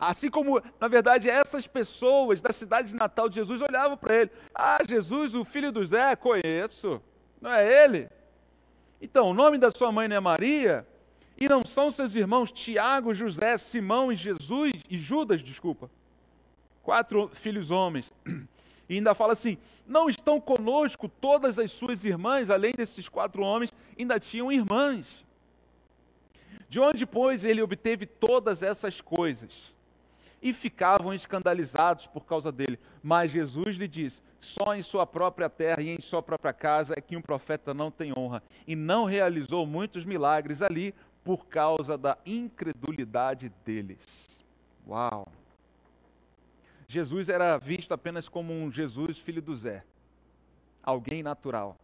Assim 0.00 0.28
como, 0.28 0.60
na 0.80 0.88
verdade, 0.88 1.30
essas 1.30 1.64
pessoas 1.64 2.40
da 2.40 2.52
cidade 2.52 2.92
natal 2.92 3.28
de 3.28 3.36
Jesus 3.36 3.62
olhavam 3.62 3.96
para 3.96 4.16
ele. 4.16 4.30
Ah, 4.52 4.78
Jesus, 4.86 5.32
o 5.32 5.44
filho 5.44 5.70
do 5.70 5.84
Zé, 5.86 6.16
conheço. 6.16 7.00
Não 7.40 7.52
é 7.52 7.84
ele? 7.84 8.10
Então, 9.00 9.30
o 9.30 9.34
nome 9.34 9.58
da 9.58 9.70
sua 9.70 9.92
mãe 9.92 10.08
não 10.08 10.16
é 10.16 10.20
Maria? 10.20 10.86
E 11.40 11.48
não 11.48 11.64
são 11.64 11.90
seus 11.90 12.14
irmãos 12.14 12.50
Tiago, 12.50 13.14
José, 13.14 13.56
Simão 13.58 14.12
e 14.12 14.16
Jesus 14.16 14.72
e 14.90 14.98
Judas, 14.98 15.40
desculpa. 15.40 15.88
Quatro 16.82 17.30
filhos 17.34 17.70
homens. 17.70 18.12
E 18.88 18.96
ainda 18.96 19.14
fala 19.14 19.34
assim: 19.34 19.58
não 19.86 20.08
estão 20.08 20.40
conosco 20.40 21.08
todas 21.08 21.58
as 21.58 21.70
suas 21.70 22.04
irmãs, 22.04 22.50
além 22.50 22.72
desses 22.72 23.08
quatro 23.08 23.42
homens, 23.42 23.72
ainda 23.98 24.18
tinham 24.18 24.50
irmãs. 24.50 25.24
De 26.68 26.80
onde, 26.80 27.06
pois, 27.06 27.44
ele 27.44 27.62
obteve 27.62 28.04
todas 28.04 28.62
essas 28.62 29.00
coisas? 29.00 29.52
E 30.42 30.52
ficavam 30.52 31.12
escandalizados 31.14 32.06
por 32.06 32.24
causa 32.24 32.52
dele. 32.52 32.78
Mas 33.02 33.30
Jesus 33.30 33.76
lhe 33.76 33.86
disse: 33.88 34.22
só 34.40 34.74
em 34.74 34.82
sua 34.82 35.06
própria 35.06 35.48
terra 35.48 35.82
e 35.82 35.88
em 35.88 36.00
sua 36.00 36.22
própria 36.22 36.52
casa 36.52 36.94
é 36.96 37.00
que 37.00 37.16
um 37.16 37.22
profeta 37.22 37.74
não 37.74 37.90
tem 37.90 38.12
honra. 38.16 38.42
E 38.66 38.76
não 38.76 39.04
realizou 39.04 39.66
muitos 39.66 40.04
milagres 40.04 40.62
ali 40.62 40.94
por 41.24 41.46
causa 41.46 41.98
da 41.98 42.16
incredulidade 42.24 43.50
deles. 43.64 44.28
Uau! 44.86 45.28
Jesus 46.86 47.28
era 47.28 47.58
visto 47.58 47.92
apenas 47.92 48.28
como 48.28 48.52
um 48.52 48.72
Jesus 48.72 49.18
filho 49.18 49.42
do 49.42 49.54
Zé, 49.54 49.84
alguém 50.82 51.22
natural. 51.22 51.76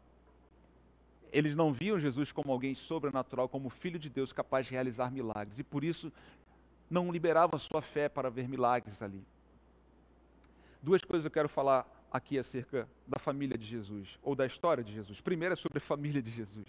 Eles 1.31 1.55
não 1.55 1.73
viam 1.73 1.99
Jesus 1.99 2.33
como 2.33 2.53
alguém 2.53 2.75
sobrenatural, 2.75 3.49
como 3.49 3.69
filho 3.69 3.99
de 3.99 4.09
Deus 4.09 4.33
capaz 4.33 4.67
de 4.67 4.73
realizar 4.73 5.11
milagres. 5.11 5.59
E 5.59 5.64
por 5.64 5.85
isso 5.85 6.11
não 6.88 7.11
liberavam 7.11 7.59
sua 7.59 7.83
fé 7.83 8.09
para 8.09 8.31
ver 8.31 8.49
milagres 8.49 9.03
ali. 9.03 9.23
Duas 10.81 11.03
coisas 11.05 11.25
eu 11.25 11.31
quero 11.31 11.49
falar 11.49 11.87
aqui 12.14 12.38
acerca 12.38 12.88
da 13.09 13.18
família 13.18 13.59
de 13.59 13.66
Jesus, 13.66 14.20
ou 14.22 14.37
da 14.37 14.46
história 14.46 14.85
de 14.85 14.92
Jesus. 14.92 15.20
Primeiro 15.20 15.53
é 15.53 15.57
sobre 15.57 15.79
a 15.79 15.81
família 15.81 16.22
de 16.22 16.31
Jesus. 16.31 16.64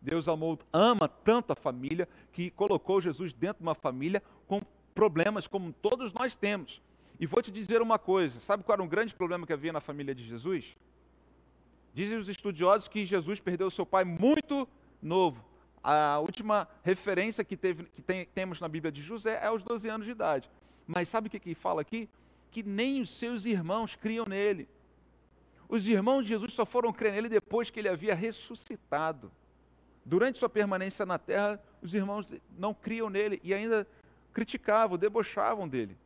Deus 0.00 0.28
amou, 0.28 0.56
ama 0.72 1.08
tanto 1.08 1.52
a 1.52 1.56
família 1.56 2.08
que 2.32 2.52
colocou 2.52 3.00
Jesus 3.00 3.32
dentro 3.32 3.56
de 3.58 3.62
uma 3.64 3.74
família 3.74 4.22
com 4.46 4.62
problemas 4.94 5.48
como 5.48 5.72
todos 5.72 6.12
nós 6.12 6.36
temos. 6.36 6.80
E 7.18 7.26
vou 7.26 7.42
te 7.42 7.50
dizer 7.50 7.82
uma 7.82 7.98
coisa: 7.98 8.38
sabe 8.38 8.62
qual 8.62 8.74
era 8.74 8.82
um 8.82 8.86
grande 8.86 9.12
problema 9.12 9.44
que 9.44 9.52
havia 9.52 9.72
na 9.72 9.80
família 9.80 10.14
de 10.14 10.24
Jesus? 10.24 10.76
Dizem 11.92 12.16
os 12.16 12.28
estudiosos 12.28 12.86
que 12.86 13.04
Jesus 13.04 13.40
perdeu 13.40 13.72
seu 13.72 13.84
pai 13.84 14.04
muito 14.04 14.68
novo. 15.02 15.44
A 15.82 16.20
última 16.20 16.68
referência 16.84 17.42
que, 17.42 17.56
teve, 17.56 17.86
que 17.86 18.00
tem, 18.00 18.24
temos 18.26 18.60
na 18.60 18.68
Bíblia 18.68 18.92
de 18.92 19.02
José 19.02 19.40
é 19.42 19.46
aos 19.46 19.64
12 19.64 19.88
anos 19.88 20.06
de 20.06 20.12
idade. 20.12 20.48
Mas 20.86 21.08
sabe 21.08 21.26
o 21.26 21.30
que, 21.30 21.40
que 21.40 21.56
fala 21.56 21.80
aqui? 21.80 22.08
Que 22.50 22.62
nem 22.62 23.00
os 23.00 23.10
seus 23.10 23.44
irmãos 23.44 23.94
criam 23.94 24.26
nele. 24.26 24.68
Os 25.68 25.86
irmãos 25.86 26.22
de 26.22 26.30
Jesus 26.30 26.52
só 26.52 26.66
foram 26.66 26.92
crer 26.92 27.12
nele 27.12 27.28
depois 27.28 27.70
que 27.70 27.78
ele 27.78 27.88
havia 27.88 28.14
ressuscitado. 28.14 29.30
Durante 30.04 30.38
sua 30.38 30.48
permanência 30.48 31.06
na 31.06 31.18
terra, 31.18 31.62
os 31.80 31.94
irmãos 31.94 32.26
não 32.58 32.74
criam 32.74 33.08
nele 33.08 33.40
e 33.44 33.54
ainda 33.54 33.86
criticavam, 34.32 34.98
debochavam 34.98 35.68
dele. 35.68 35.96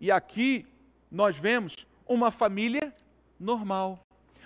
E 0.00 0.10
aqui 0.10 0.66
nós 1.10 1.36
vemos 1.36 1.86
uma 2.06 2.30
família 2.30 2.92
normal. 3.38 4.04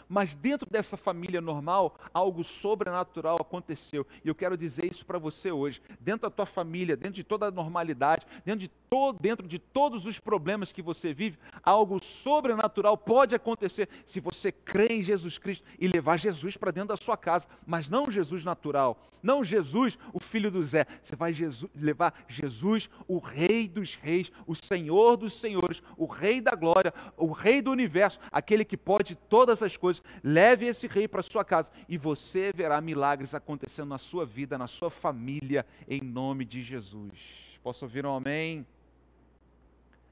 Mas 0.08 0.34
dentro 0.36 0.68
dessa 0.70 0.96
família 0.96 1.40
normal, 1.40 1.98
algo 2.14 2.44
sobrenatural 2.44 3.36
aconteceu. 3.40 4.06
E 4.24 4.28
eu 4.28 4.34
quero 4.34 4.56
dizer 4.56 4.84
isso 4.90 5.04
para 5.04 5.18
você 5.18 5.50
hoje. 5.50 5.82
Dentro 6.00 6.22
da 6.22 6.30
tua 6.30 6.46
família, 6.46 6.96
dentro 6.96 7.14
de 7.14 7.24
toda 7.24 7.46
a 7.46 7.50
normalidade, 7.50 8.26
dentro 8.44 8.60
de, 8.60 8.68
todo, 8.68 9.18
dentro 9.20 9.46
de 9.46 9.58
todos 9.58 10.06
os 10.06 10.18
problemas 10.18 10.72
que 10.72 10.82
você 10.82 11.12
vive, 11.12 11.38
algo 11.62 12.02
sobrenatural 12.02 12.96
pode 12.96 13.34
acontecer 13.34 13.88
se 14.04 14.20
você 14.20 14.52
crê 14.52 14.86
em 14.90 15.02
Jesus 15.02 15.38
Cristo 15.38 15.66
e 15.78 15.88
levar 15.88 16.18
Jesus 16.18 16.56
para 16.56 16.70
dentro 16.70 16.88
da 16.88 16.96
sua 16.96 17.16
casa. 17.16 17.48
Mas 17.66 17.90
não 17.90 18.10
Jesus 18.10 18.44
natural, 18.44 18.98
não 19.26 19.44
Jesus, 19.44 19.98
o 20.12 20.20
filho 20.20 20.50
do 20.50 20.62
Zé. 20.62 20.86
Você 21.02 21.16
vai 21.16 21.34
Jesus, 21.34 21.70
levar 21.74 22.14
Jesus, 22.28 22.88
o 23.08 23.18
Rei 23.18 23.68
dos 23.68 23.94
Reis, 23.94 24.30
o 24.46 24.54
Senhor 24.54 25.16
dos 25.16 25.34
Senhores, 25.34 25.82
o 25.96 26.06
Rei 26.06 26.40
da 26.40 26.54
Glória, 26.54 26.94
o 27.16 27.32
Rei 27.32 27.60
do 27.60 27.72
Universo, 27.72 28.20
aquele 28.30 28.64
que 28.64 28.76
pode 28.76 29.16
todas 29.16 29.62
as 29.62 29.76
coisas 29.76 30.02
leve 30.22 30.66
esse 30.66 30.86
rei 30.86 31.08
para 31.08 31.22
sua 31.22 31.44
casa 31.44 31.70
e 31.88 31.98
você 31.98 32.52
verá 32.54 32.80
milagres 32.80 33.34
acontecendo 33.34 33.88
na 33.88 33.98
sua 33.98 34.24
vida, 34.24 34.56
na 34.56 34.68
sua 34.68 34.90
família, 34.90 35.66
em 35.88 36.00
nome 36.00 36.44
de 36.44 36.62
Jesus. 36.62 37.58
Posso 37.62 37.84
ouvir 37.84 38.06
um 38.06 38.14
amém? 38.14 38.64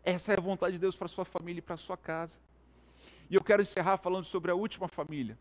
Essa 0.03 0.33
é 0.33 0.37
a 0.37 0.41
vontade 0.41 0.73
de 0.73 0.81
Deus 0.81 0.97
para 0.97 1.07
sua 1.09 1.25
família 1.25 1.61
e 1.61 1.63
para 1.63 1.77
sua 1.77 1.97
casa. 1.97 2.39
E 3.31 3.35
eu 3.35 3.43
quero 3.43 3.63
encerrar 3.63 3.97
falando 3.97 4.25
sobre 4.25 4.51
a 4.51 4.55
última 4.55 4.89
família, 4.89 5.39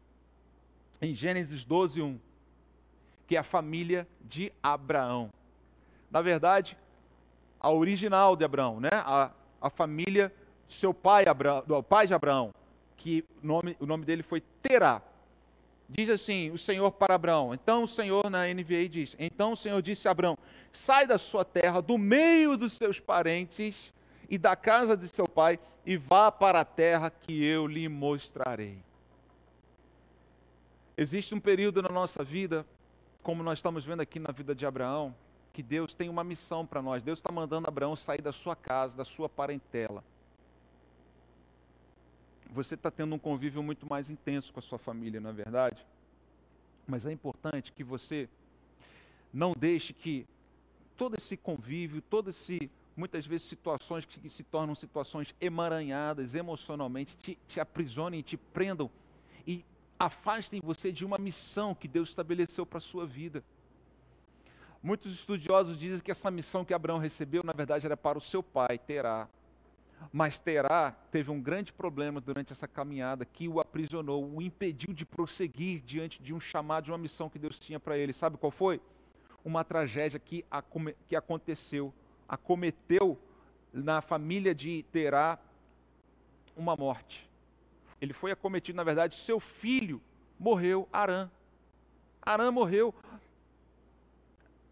em 1.02 1.14
Gênesis 1.14 1.66
12, 1.66 2.02
1, 2.02 2.20
que 3.28 3.36
é 3.36 3.40
a 3.40 3.44
família 3.44 4.08
de 4.22 4.52
Abraão. 4.62 5.30
Na 6.10 6.22
verdade, 6.22 6.78
a 7.60 7.72
original 7.72 8.36
de 8.36 8.44
Abraão, 8.44 8.80
né? 8.80 8.90
a, 8.92 9.32
a 9.62 9.70
família 9.70 10.34
do 10.68 10.74
seu 10.74 10.94
pai, 10.94 11.26
Abraão, 11.28 11.64
do 11.66 11.82
pai 11.82 12.08
de 12.08 12.14
Abraão 12.14 12.54
que 13.04 13.26
nome, 13.42 13.76
o 13.82 13.86
nome 13.86 14.06
dele 14.06 14.24
foi 14.24 14.42
Terá. 14.62 15.02
Diz 15.90 16.10
assim 16.10 16.52
o 16.52 16.58
Senhor 16.58 16.90
para 16.92 17.16
Abraão. 17.16 17.54
Então 17.54 17.84
o 17.84 17.88
Senhor 17.88 18.30
na 18.30 18.46
NVA 18.48 18.88
diz: 18.88 19.14
Então 19.20 19.52
o 19.52 19.58
Senhor 19.58 19.82
disse 19.82 20.08
a 20.08 20.12
Abraão: 20.12 20.38
Sai 20.72 21.06
da 21.06 21.18
sua 21.18 21.44
terra, 21.44 21.82
do 21.82 21.98
meio 21.98 22.56
dos 22.56 22.72
seus 22.74 23.02
parentes 23.02 23.94
e 24.30 24.38
da 24.38 24.56
casa 24.56 24.96
de 24.96 25.10
seu 25.10 25.28
pai, 25.28 25.60
e 25.86 25.98
vá 25.98 26.32
para 26.32 26.62
a 26.62 26.66
terra 26.66 27.10
que 27.10 27.46
eu 27.46 27.68
lhe 27.68 27.90
mostrarei. 27.90 28.78
Existe 30.96 31.36
um 31.36 31.40
período 31.40 31.82
na 31.82 31.90
nossa 31.90 32.24
vida, 32.24 32.66
como 33.24 33.42
nós 33.42 33.58
estamos 33.58 33.84
vendo 33.84 34.02
aqui 34.02 34.20
na 34.20 34.32
vida 34.32 34.54
de 34.54 34.66
Abraão, 34.66 35.16
que 35.52 35.64
Deus 35.64 35.94
tem 35.94 36.10
uma 36.10 36.24
missão 36.24 36.66
para 36.66 36.82
nós. 36.82 37.02
Deus 37.02 37.20
está 37.20 37.32
mandando 37.32 37.68
Abraão 37.68 37.96
sair 37.96 38.22
da 38.22 38.32
sua 38.32 38.56
casa, 38.56 38.96
da 38.96 39.06
sua 39.06 39.28
parentela 39.28 40.04
você 42.54 42.76
está 42.76 42.92
tendo 42.92 43.16
um 43.16 43.20
convívio 43.20 43.64
muito 43.64 43.90
mais 43.90 44.10
intenso 44.10 44.54
com 44.54 44.60
a 44.60 44.62
sua 44.62 44.78
família, 44.78 45.20
não 45.20 45.32
é 45.32 45.34
verdade? 45.34 45.86
Mas 46.88 47.06
é 47.06 47.12
importante 47.12 47.72
que 47.72 47.84
você 47.84 48.30
não 49.34 49.54
deixe 49.58 49.92
que 49.92 50.28
todo 50.96 51.16
esse 51.18 51.36
convívio, 51.36 52.02
todo 52.02 52.30
esse 52.30 52.70
muitas 52.96 53.26
vezes 53.26 53.48
situações 53.48 54.06
que, 54.06 54.30
se 54.30 54.44
tornam 54.44 54.76
situações 54.76 55.34
emaranhadas 55.42 56.36
emocionalmente, 56.36 57.18
te, 57.18 57.40
te 57.48 57.60
aprisionem, 57.60 58.22
te 58.22 58.38
prendam 58.38 58.90
afastem 60.06 60.60
você 60.62 60.92
de 60.92 61.06
uma 61.06 61.18
missão 61.18 61.74
que 61.74 61.88
Deus 61.88 62.10
estabeleceu 62.10 62.66
para 62.66 62.78
a 62.78 62.82
sua 62.82 63.06
vida. 63.06 63.44
Muitos 64.82 65.14
estudiosos 65.14 65.78
dizem 65.78 66.02
que 66.02 66.12
essa 66.12 66.30
missão 66.30 66.66
que 66.66 66.74
Abraão 66.74 66.98
recebeu, 66.98 67.42
na 67.42 67.54
verdade, 67.54 67.86
era 67.86 67.96
para 67.96 68.18
o 68.18 68.22
seu 68.22 68.44
pai, 68.44 68.78
Terá. 68.78 69.30
Mas 70.12 70.38
Terá 70.38 70.92
teve 71.10 71.32
um 71.32 71.42
grande 71.42 71.72
problema 71.72 72.20
durante 72.20 72.52
essa 72.52 72.68
caminhada 72.68 73.24
que 73.24 73.48
o 73.48 73.62
aprisionou, 73.62 74.30
o 74.30 74.42
impediu 74.42 74.94
de 74.94 75.06
prosseguir 75.06 75.82
diante 75.86 76.22
de 76.22 76.34
um 76.34 76.40
chamado, 76.40 76.84
de 76.86 76.92
uma 76.92 76.98
missão 76.98 77.30
que 77.30 77.40
Deus 77.40 77.58
tinha 77.58 77.80
para 77.80 77.98
ele. 77.98 78.12
Sabe 78.12 78.38
qual 78.38 78.52
foi? 78.52 78.82
Uma 79.46 79.64
tragédia 79.64 80.20
que, 80.20 80.44
que 81.08 81.16
aconteceu, 81.16 81.94
acometeu 82.28 83.18
na 83.72 84.02
família 84.02 84.54
de 84.54 84.84
Terá 84.92 85.40
uma 86.58 86.76
morte. 86.76 87.30
Ele 88.04 88.12
foi 88.12 88.32
acometido, 88.34 88.76
na 88.76 88.84
verdade, 88.84 89.16
seu 89.16 89.40
filho 89.40 90.02
morreu, 90.38 90.90
Arã. 90.92 91.32
Arã 92.22 92.52
morreu. 92.52 92.94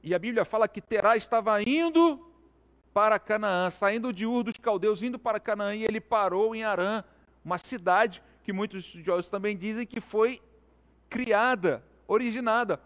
E 0.03 0.13
a 0.13 0.19
Bíblia 0.19 0.43
fala 0.43 0.67
que 0.67 0.81
Terá 0.81 1.15
estava 1.15 1.63
indo 1.63 2.29
para 2.93 3.17
Canaã, 3.17 3.71
saindo 3.71 4.11
de 4.11 4.25
Ur 4.25 4.43
dos 4.43 4.55
Caldeus, 4.57 5.01
indo 5.01 5.17
para 5.17 5.39
Canaã, 5.39 5.73
e 5.73 5.85
ele 5.85 6.01
parou 6.01 6.53
em 6.53 6.65
Arã, 6.65 7.05
uma 7.45 7.57
cidade 7.57 8.21
que 8.43 8.51
muitos 8.51 8.83
estudiosos 8.83 9.29
também 9.29 9.55
dizem 9.55 9.87
que 9.87 10.01
foi 10.01 10.41
criada, 11.09 11.81
originada, 12.09 12.81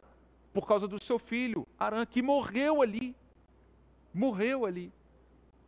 por 0.54 0.68
causa 0.68 0.88
do 0.88 1.02
seu 1.02 1.18
filho, 1.18 1.68
Arã, 1.80 2.06
que 2.06 2.22
morreu 2.22 2.84
ali. 2.84 3.16
Morreu 4.14 4.64
ali. 4.64 4.94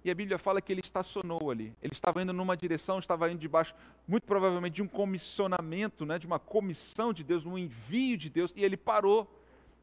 E 0.04 0.12
a 0.12 0.16
Bíblia 0.16 0.38
fala 0.38 0.62
que 0.62 0.72
ele 0.72 0.82
estacionou 0.82 1.52
ali. 1.52 1.74
Ele 1.82 1.94
estava 1.94 2.22
indo 2.22 2.32
numa 2.32 2.56
direção, 2.56 3.00
estava 3.00 3.30
indo 3.32 3.40
debaixo, 3.40 3.76
muito 4.08 4.24
provavelmente, 4.24 4.76
de 4.76 4.82
um 4.82 4.88
comissionamento, 4.88 6.06
né, 6.06 6.18
de 6.18 6.28
uma 6.28 6.40
comissão 6.40 7.12
de 7.12 7.24
Deus, 7.24 7.46
um 7.46 7.58
envio 7.58 8.18
de 8.18 8.30
Deus, 8.30 8.54
e 8.56 8.64
ele 8.64 8.78
parou 8.78 9.30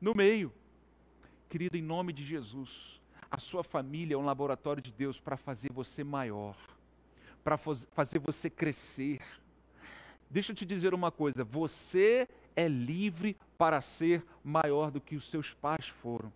no 0.01 0.15
meio. 0.15 0.53
Querido, 1.49 1.77
em 1.77 1.83
nome 1.83 2.13
de 2.13 2.25
Jesus, 2.25 3.01
a 3.31 3.39
sua 3.39 3.63
família 3.63 4.15
é 4.15 4.19
um 4.19 4.25
laboratório 4.25 4.83
de 4.83 4.93
Deus 4.93 5.21
para 5.21 5.37
fazer 5.37 5.73
você 5.73 6.03
maior, 6.03 6.57
para 7.43 7.57
fazer 7.57 8.19
você 8.19 8.49
crescer. 8.49 9.21
Deixa 10.31 10.53
eu 10.53 10.57
te 10.57 10.65
dizer 10.65 10.95
uma 10.95 11.11
coisa: 11.11 11.45
você 11.45 12.29
é 12.57 12.69
livre 12.69 13.37
para 13.59 13.81
ser 13.81 14.25
maior 14.43 14.91
do 14.91 15.01
que 15.01 15.17
os 15.17 15.29
seus 15.29 15.53
pais 15.53 15.89
foram. 15.89 16.33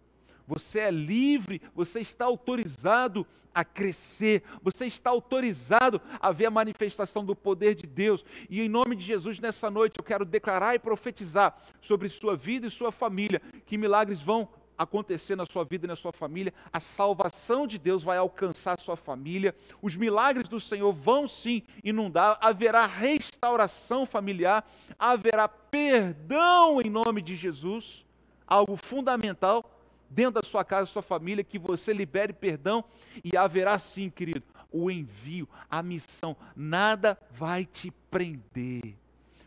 Você 0.48 0.80
é 0.80 0.90
livre, 0.90 1.60
você 1.74 2.00
está 2.00 2.24
autorizado 2.24 3.26
a 3.54 3.62
crescer, 3.62 4.42
você 4.62 4.86
está 4.86 5.10
autorizado 5.10 6.00
a 6.18 6.32
ver 6.32 6.46
a 6.46 6.50
manifestação 6.50 7.22
do 7.22 7.36
poder 7.36 7.74
de 7.74 7.86
Deus. 7.86 8.24
E 8.48 8.62
em 8.62 8.68
nome 8.68 8.96
de 8.96 9.04
Jesus, 9.04 9.38
nessa 9.38 9.70
noite, 9.70 9.96
eu 9.98 10.04
quero 10.04 10.24
declarar 10.24 10.74
e 10.74 10.78
profetizar 10.78 11.54
sobre 11.82 12.08
sua 12.08 12.34
vida 12.34 12.66
e 12.66 12.70
sua 12.70 12.90
família 12.90 13.42
que 13.66 13.76
milagres 13.76 14.22
vão 14.22 14.48
acontecer 14.78 15.36
na 15.36 15.44
sua 15.44 15.64
vida 15.64 15.84
e 15.84 15.88
na 15.88 15.96
sua 15.96 16.12
família, 16.12 16.54
a 16.72 16.78
salvação 16.78 17.66
de 17.66 17.78
Deus 17.78 18.02
vai 18.02 18.16
alcançar 18.16 18.74
a 18.74 18.80
sua 18.80 18.96
família, 18.96 19.54
os 19.82 19.96
milagres 19.96 20.46
do 20.46 20.60
Senhor 20.60 20.92
vão 20.92 21.26
sim 21.26 21.64
inundar, 21.82 22.38
haverá 22.40 22.86
restauração 22.86 24.06
familiar, 24.06 24.64
haverá 24.96 25.48
perdão 25.48 26.80
em 26.80 26.88
nome 26.88 27.20
de 27.20 27.34
Jesus, 27.34 28.06
algo 28.46 28.76
fundamental 28.76 29.77
dentro 30.10 30.40
da 30.40 30.42
sua 30.42 30.64
casa, 30.64 30.82
da 30.82 30.92
sua 30.92 31.02
família, 31.02 31.44
que 31.44 31.58
você 31.58 31.92
libere 31.92 32.32
perdão 32.32 32.84
e 33.22 33.36
haverá 33.36 33.78
sim, 33.78 34.10
querido, 34.10 34.42
o 34.70 34.90
envio, 34.90 35.48
a 35.70 35.82
missão, 35.82 36.36
nada 36.54 37.18
vai 37.30 37.64
te 37.64 37.90
prender. 38.10 38.96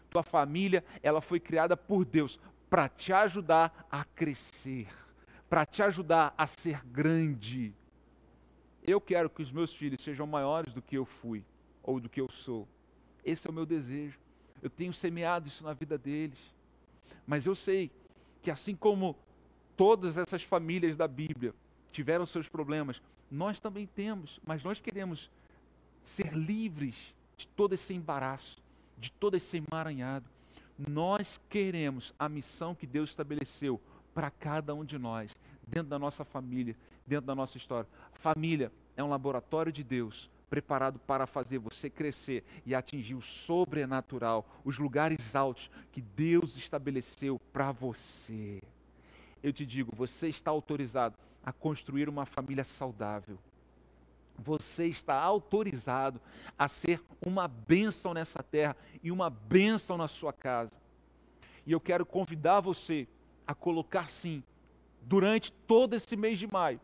Tua 0.10 0.24
família, 0.24 0.84
ela 1.02 1.22
foi 1.22 1.40
criada 1.40 1.78
por 1.78 2.04
Deus 2.06 2.40
para 2.70 2.88
te 2.90 3.14
ajudar 3.14 3.88
a 3.90 4.04
crescer 4.04 4.88
para 5.52 5.66
te 5.66 5.84
ajudar 5.84 6.34
a 6.38 6.48
ser 6.48 6.82
grande. 6.86 7.76
Eu 8.82 9.02
quero 9.02 9.30
que 9.30 9.42
os 9.42 9.52
meus 9.52 9.74
filhos 9.74 10.02
sejam 10.02 10.26
maiores 10.26 10.74
do 10.74 10.82
que 10.82 10.98
eu 10.98 11.04
fui 11.04 11.44
ou 11.84 12.00
do 12.00 12.08
que 12.08 12.22
eu 12.22 12.32
sou. 12.32 12.66
Esse 13.22 13.48
é 13.48 13.50
o 13.50 13.54
meu 13.54 13.66
desejo. 13.66 14.18
Eu 14.62 14.70
tenho 14.70 14.94
semeado 14.94 15.50
isso 15.50 15.62
na 15.66 15.74
vida 15.74 15.98
deles. 15.98 16.40
Mas 17.28 17.46
eu 17.46 17.54
sei 17.54 17.92
que 18.42 18.50
assim 18.50 18.74
como 18.74 19.18
todas 19.82 20.16
essas 20.16 20.44
famílias 20.44 20.96
da 20.96 21.08
Bíblia 21.08 21.56
tiveram 21.92 22.24
seus 22.24 22.48
problemas, 22.48 23.02
nós 23.32 23.60
também 23.60 23.88
temos, 23.88 24.40
mas 24.46 24.64
nós 24.64 24.80
queremos 24.80 25.28
ser 26.04 26.32
livres 26.36 27.16
de 27.36 27.48
todo 27.48 27.74
esse 27.74 27.92
embaraço, 27.92 28.62
de 28.96 29.12
todo 29.12 29.38
esse 29.38 29.58
emaranhado. 29.58 30.30
Nós 30.78 31.42
queremos 31.50 32.14
a 32.20 32.30
missão 32.30 32.76
que 32.76 32.86
Deus 32.86 33.10
estabeleceu 33.10 33.82
para 34.14 34.30
cada 34.30 34.76
um 34.76 34.86
de 34.86 35.00
nós, 35.00 35.36
dentro 35.66 35.90
da 35.90 35.98
nossa 35.98 36.24
família, 36.24 36.76
dentro 37.08 37.26
da 37.26 37.34
nossa 37.34 37.58
história. 37.58 37.90
Família 38.14 38.72
é 38.96 39.04
um 39.04 39.10
laboratório 39.10 39.72
de 39.72 39.84
Deus 39.84 40.30
preparado 40.48 41.00
para 41.00 41.26
fazer 41.26 41.58
você 41.58 41.90
crescer 41.90 42.44
e 42.68 42.76
atingir 42.76 43.16
o 43.16 43.22
sobrenatural, 43.22 44.48
os 44.64 44.78
lugares 44.78 45.36
altos 45.36 45.72
que 45.92 46.02
Deus 46.02 46.56
estabeleceu 46.56 47.42
para 47.52 47.72
você. 47.72 48.62
Eu 49.44 49.52
te 49.52 49.66
digo, 49.66 49.96
você 49.96 50.28
está 50.28 50.52
autorizado 50.52 51.18
a 51.44 51.52
construir 51.52 52.08
uma 52.08 52.26
família 52.26 52.64
saudável. 52.64 53.38
Você 54.38 54.88
está 54.88 55.16
autorizado 55.16 56.20
a 56.58 56.68
ser 56.68 57.02
uma 57.26 57.48
bênção 57.48 58.14
nessa 58.14 58.42
terra 58.42 58.76
e 59.04 59.12
uma 59.12 59.30
bênção 59.30 59.98
na 59.98 60.08
sua 60.08 60.32
casa. 60.32 60.80
E 61.66 61.72
eu 61.72 61.80
quero 61.80 62.06
convidar 62.06 62.60
você 62.60 63.08
a 63.46 63.54
colocar 63.54 64.10
sim, 64.10 64.44
durante 65.02 65.52
todo 65.52 65.96
esse 65.96 66.16
mês 66.16 66.38
de 66.40 66.48
maio, 66.48 66.80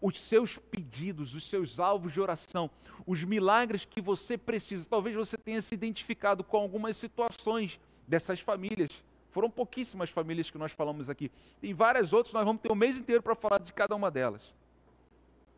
os 0.00 0.20
seus 0.20 0.58
pedidos, 0.58 1.34
os 1.34 1.48
seus 1.48 1.80
alvos 1.80 2.12
de 2.12 2.20
oração, 2.20 2.70
os 3.06 3.24
milagres 3.24 3.84
que 3.84 4.00
você 4.00 4.36
precisa. 4.36 4.86
Talvez 4.88 5.16
você 5.16 5.36
tenha 5.36 5.62
se 5.62 5.74
identificado 5.74 6.44
com 6.44 6.56
algumas 6.58 6.96
situações 6.96 7.80
dessas 8.06 8.40
famílias. 8.40 9.02
Foram 9.34 9.50
pouquíssimas 9.50 10.10
famílias 10.10 10.48
que 10.48 10.56
nós 10.56 10.70
falamos 10.70 11.10
aqui. 11.10 11.28
Tem 11.60 11.74
várias 11.74 12.12
outras, 12.12 12.32
nós 12.32 12.44
vamos 12.44 12.62
ter 12.62 12.70
um 12.70 12.76
mês 12.76 12.96
inteiro 12.96 13.20
para 13.20 13.34
falar 13.34 13.58
de 13.58 13.72
cada 13.72 13.92
uma 13.96 14.08
delas. 14.08 14.54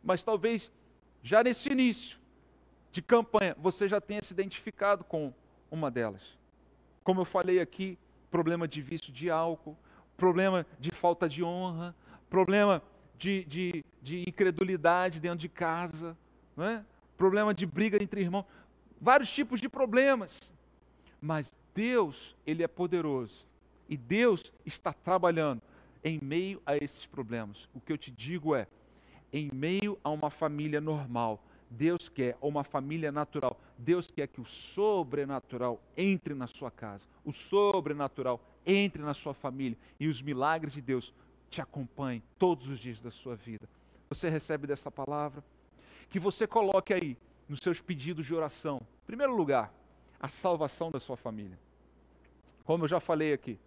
Mas 0.03 0.25
talvez 0.25 0.73
já 1.23 1.45
nesse 1.45 1.69
início 1.69 2.19
de 2.91 3.03
campanha 3.03 3.55
você 3.59 3.87
já 3.87 4.01
tenha 4.01 4.23
se 4.23 4.33
identificado 4.33 5.05
com 5.05 5.31
uma 5.71 5.91
delas. 5.91 6.39
Como 7.05 7.21
eu 7.21 7.27
falei 7.27 7.61
aqui, 7.61 7.99
problema 8.31 8.67
de 8.67 8.81
vício 8.81 9.13
de 9.13 9.29
álcool, 9.29 9.77
problema 10.17 10.65
de 10.81 10.91
falta 10.91 11.29
de 11.29 11.45
honra, 11.45 11.95
problema 12.31 12.83
de, 13.19 13.45
de, 13.45 13.85
de 14.01 14.25
incredulidade 14.27 15.21
dentro 15.21 15.37
de 15.37 15.51
casa, 15.51 16.17
é? 16.57 16.83
problema 17.15 17.53
de 17.53 17.67
briga 17.67 18.03
entre 18.03 18.23
irmãos, 18.23 18.47
vários 18.99 19.31
tipos 19.31 19.61
de 19.61 19.69
problemas. 19.69 20.41
Mas 21.21 21.53
Deus, 21.75 22.35
Ele 22.47 22.63
é 22.63 22.69
poderoso 22.69 23.55
e 23.89 23.97
Deus 23.97 24.53
está 24.65 24.93
trabalhando 24.93 25.63
em 26.03 26.19
meio 26.23 26.61
a 26.65 26.77
esses 26.77 27.07
problemas. 27.07 27.69
O 27.75 27.81
que 27.81 27.93
eu 27.93 27.99
te 27.99 28.11
digo 28.11 28.55
é, 28.55 28.67
em 29.33 29.51
meio 29.53 29.99
a 30.05 30.11
uma 30.11 30.31
família 30.31 30.81
normal, 30.81 31.43
Deus 31.71 32.09
quer, 32.09 32.37
ou 32.41 32.49
uma 32.49 32.65
família 32.65 33.11
natural, 33.11 33.61
Deus 33.77 34.11
quer 34.11 34.29
que 34.29 34.41
o 34.41 34.45
sobrenatural 34.45 35.81
entre 35.97 36.35
na 36.35 36.47
sua 36.47 36.71
casa, 36.71 37.07
o 37.25 37.33
sobrenatural 37.33 38.41
entre 38.65 39.03
na 39.03 39.15
sua 39.15 39.35
família 39.35 39.77
e 39.99 40.09
os 40.09 40.23
milagres 40.23 40.75
de 40.75 40.81
Deus 40.81 41.13
te 41.51 41.61
acompanhem 41.61 42.23
todos 42.39 42.69
os 42.69 42.79
dias 42.79 43.01
da 43.01 43.11
sua 43.11 43.35
vida. 43.35 43.69
Você 44.09 44.29
recebe 44.29 44.67
dessa 44.67 44.91
palavra? 44.91 45.43
Que 46.09 46.21
você 46.21 46.47
coloque 46.47 46.95
aí 46.95 47.17
nos 47.49 47.61
seus 47.61 47.81
pedidos 47.81 48.27
de 48.27 48.35
oração, 48.35 48.81
em 49.03 49.07
primeiro 49.07 49.35
lugar, 49.35 49.73
a 50.21 50.29
salvação 50.29 50.91
da 50.91 51.01
sua 51.01 51.17
família. 51.17 51.59
Como 52.65 52.85
eu 52.85 52.89
já 52.89 53.01
falei 53.01 53.33
aqui, 53.33 53.59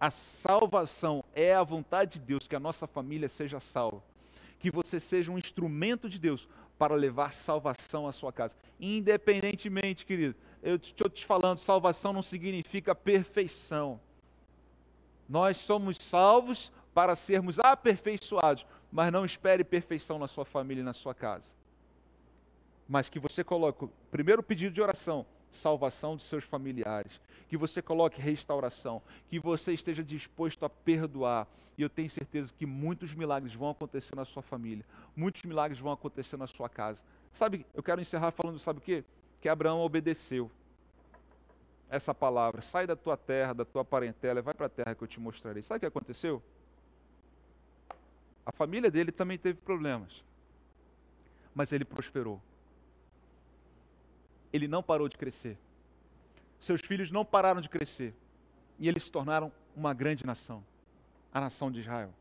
a 0.00 0.10
salvação 0.10 1.24
é 1.34 1.54
a 1.54 1.62
vontade 1.62 2.18
de 2.18 2.20
Deus 2.20 2.46
que 2.46 2.54
a 2.54 2.60
nossa 2.60 2.86
família 2.86 3.28
seja 3.28 3.58
salva. 3.60 4.02
Que 4.60 4.70
você 4.70 5.00
seja 5.00 5.30
um 5.30 5.38
instrumento 5.38 6.08
de 6.08 6.18
Deus 6.18 6.48
para 6.78 6.94
levar 6.94 7.32
salvação 7.32 8.06
à 8.06 8.12
sua 8.12 8.32
casa. 8.32 8.54
Independentemente, 8.78 10.06
querido, 10.06 10.36
eu 10.62 10.76
estou 10.76 11.08
te 11.08 11.26
falando, 11.26 11.58
salvação 11.58 12.12
não 12.12 12.22
significa 12.22 12.94
perfeição. 12.94 14.00
Nós 15.28 15.56
somos 15.56 15.96
salvos 15.98 16.72
para 16.94 17.16
sermos 17.16 17.58
aperfeiçoados, 17.58 18.66
mas 18.90 19.12
não 19.12 19.24
espere 19.24 19.64
perfeição 19.64 20.18
na 20.18 20.28
sua 20.28 20.44
família 20.44 20.80
e 20.80 20.84
na 20.84 20.94
sua 20.94 21.14
casa. 21.14 21.52
Mas 22.88 23.08
que 23.08 23.18
você 23.18 23.44
coloque 23.44 23.88
primeiro 24.10 24.42
pedido 24.42 24.72
de 24.72 24.80
oração 24.80 25.26
salvação 25.50 26.16
de 26.16 26.22
seus 26.22 26.44
familiares, 26.44 27.20
que 27.48 27.56
você 27.56 27.80
coloque 27.80 28.20
restauração, 28.20 29.02
que 29.28 29.38
você 29.38 29.72
esteja 29.72 30.04
disposto 30.04 30.64
a 30.64 30.70
perdoar. 30.70 31.46
E 31.76 31.82
eu 31.82 31.88
tenho 31.88 32.10
certeza 32.10 32.52
que 32.56 32.66
muitos 32.66 33.14
milagres 33.14 33.54
vão 33.54 33.70
acontecer 33.70 34.14
na 34.14 34.24
sua 34.24 34.42
família, 34.42 34.84
muitos 35.16 35.42
milagres 35.44 35.80
vão 35.80 35.92
acontecer 35.92 36.36
na 36.36 36.46
sua 36.46 36.68
casa. 36.68 37.00
Sabe, 37.32 37.64
eu 37.74 37.82
quero 37.82 38.00
encerrar 38.00 38.32
falando, 38.32 38.58
sabe 38.58 38.80
o 38.80 38.82
quê? 38.82 39.04
Que 39.40 39.48
Abraão 39.48 39.80
obedeceu 39.80 40.50
essa 41.88 42.12
palavra. 42.14 42.60
Sai 42.62 42.86
da 42.86 42.96
tua 42.96 43.16
terra, 43.16 43.52
da 43.52 43.64
tua 43.64 43.84
parentela, 43.84 44.42
vai 44.42 44.54
para 44.54 44.66
a 44.66 44.70
terra 44.70 44.94
que 44.94 45.02
eu 45.02 45.08
te 45.08 45.20
mostrarei. 45.20 45.62
Sabe 45.62 45.78
o 45.78 45.80
que 45.80 45.86
aconteceu? 45.86 46.42
A 48.44 48.52
família 48.52 48.90
dele 48.90 49.12
também 49.12 49.38
teve 49.38 49.58
problemas, 49.60 50.24
mas 51.54 51.72
ele 51.72 51.84
prosperou. 51.84 52.40
Ele 54.52 54.66
não 54.66 54.82
parou 54.82 55.08
de 55.08 55.16
crescer. 55.16 55.58
Seus 56.60 56.80
filhos 56.80 57.10
não 57.10 57.24
pararam 57.24 57.60
de 57.60 57.68
crescer. 57.68 58.14
E 58.78 58.88
eles 58.88 59.04
se 59.04 59.12
tornaram 59.12 59.52
uma 59.76 59.92
grande 59.94 60.24
nação 60.24 60.62
a 61.32 61.40
nação 61.40 61.70
de 61.70 61.80
Israel. 61.80 62.12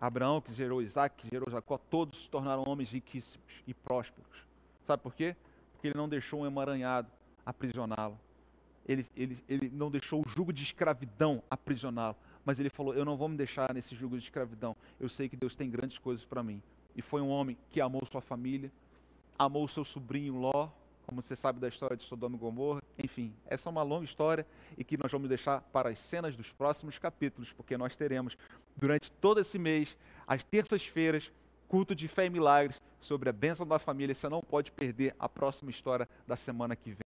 Abraão, 0.00 0.40
que 0.40 0.52
gerou 0.52 0.82
Isaac, 0.82 1.16
que 1.16 1.28
gerou 1.28 1.50
Jacó, 1.50 1.78
todos 1.78 2.22
se 2.22 2.28
tornaram 2.28 2.64
homens 2.66 2.90
riquíssimos 2.90 3.62
e 3.66 3.72
prósperos. 3.72 4.46
Sabe 4.86 5.02
por 5.02 5.14
quê? 5.14 5.34
Porque 5.72 5.88
ele 5.88 5.96
não 5.96 6.08
deixou 6.08 6.40
um 6.40 6.46
emaranhado 6.46 7.08
aprisioná-lo. 7.44 8.18
Ele, 8.86 9.06
ele, 9.16 9.42
ele 9.48 9.70
não 9.70 9.90
deixou 9.90 10.22
o 10.24 10.28
jugo 10.28 10.52
de 10.52 10.62
escravidão 10.62 11.42
aprisioná-lo. 11.50 12.16
Mas 12.44 12.60
ele 12.60 12.70
falou: 12.70 12.94
Eu 12.94 13.04
não 13.04 13.16
vou 13.16 13.28
me 13.28 13.36
deixar 13.36 13.72
nesse 13.74 13.96
jugo 13.96 14.16
de 14.16 14.22
escravidão. 14.22 14.76
Eu 15.00 15.08
sei 15.08 15.28
que 15.28 15.36
Deus 15.36 15.56
tem 15.56 15.68
grandes 15.68 15.98
coisas 15.98 16.24
para 16.24 16.42
mim. 16.42 16.62
E 16.94 17.02
foi 17.02 17.20
um 17.20 17.28
homem 17.28 17.56
que 17.70 17.80
amou 17.80 18.04
sua 18.06 18.20
família, 18.20 18.70
amou 19.38 19.66
seu 19.66 19.84
sobrinho 19.84 20.36
Ló, 20.36 20.68
como 21.06 21.22
você 21.22 21.36
sabe 21.36 21.60
da 21.60 21.68
história 21.68 21.96
de 21.96 22.02
Sodoma 22.02 22.36
e 22.36 22.38
Gomorra. 22.38 22.82
Enfim, 22.98 23.32
essa 23.46 23.68
é 23.68 23.70
uma 23.70 23.82
longa 23.82 24.04
história 24.04 24.46
e 24.76 24.82
que 24.82 24.96
nós 24.96 25.10
vamos 25.10 25.28
deixar 25.28 25.60
para 25.72 25.88
as 25.90 25.98
cenas 25.98 26.36
dos 26.36 26.50
próximos 26.50 26.98
capítulos, 26.98 27.52
porque 27.52 27.76
nós 27.76 27.94
teremos 27.94 28.36
durante 28.76 29.10
todo 29.10 29.40
esse 29.40 29.58
mês, 29.58 29.96
às 30.26 30.42
terças-feiras, 30.42 31.30
culto 31.68 31.94
de 31.94 32.08
fé 32.08 32.26
e 32.26 32.30
milagres 32.30 32.80
sobre 33.00 33.28
a 33.28 33.32
bênção 33.32 33.66
da 33.66 33.78
família. 33.78 34.14
Você 34.14 34.28
não 34.28 34.40
pode 34.40 34.72
perder 34.72 35.14
a 35.18 35.28
próxima 35.28 35.70
história 35.70 36.08
da 36.26 36.36
semana 36.36 36.74
que 36.74 36.90
vem. 36.90 36.98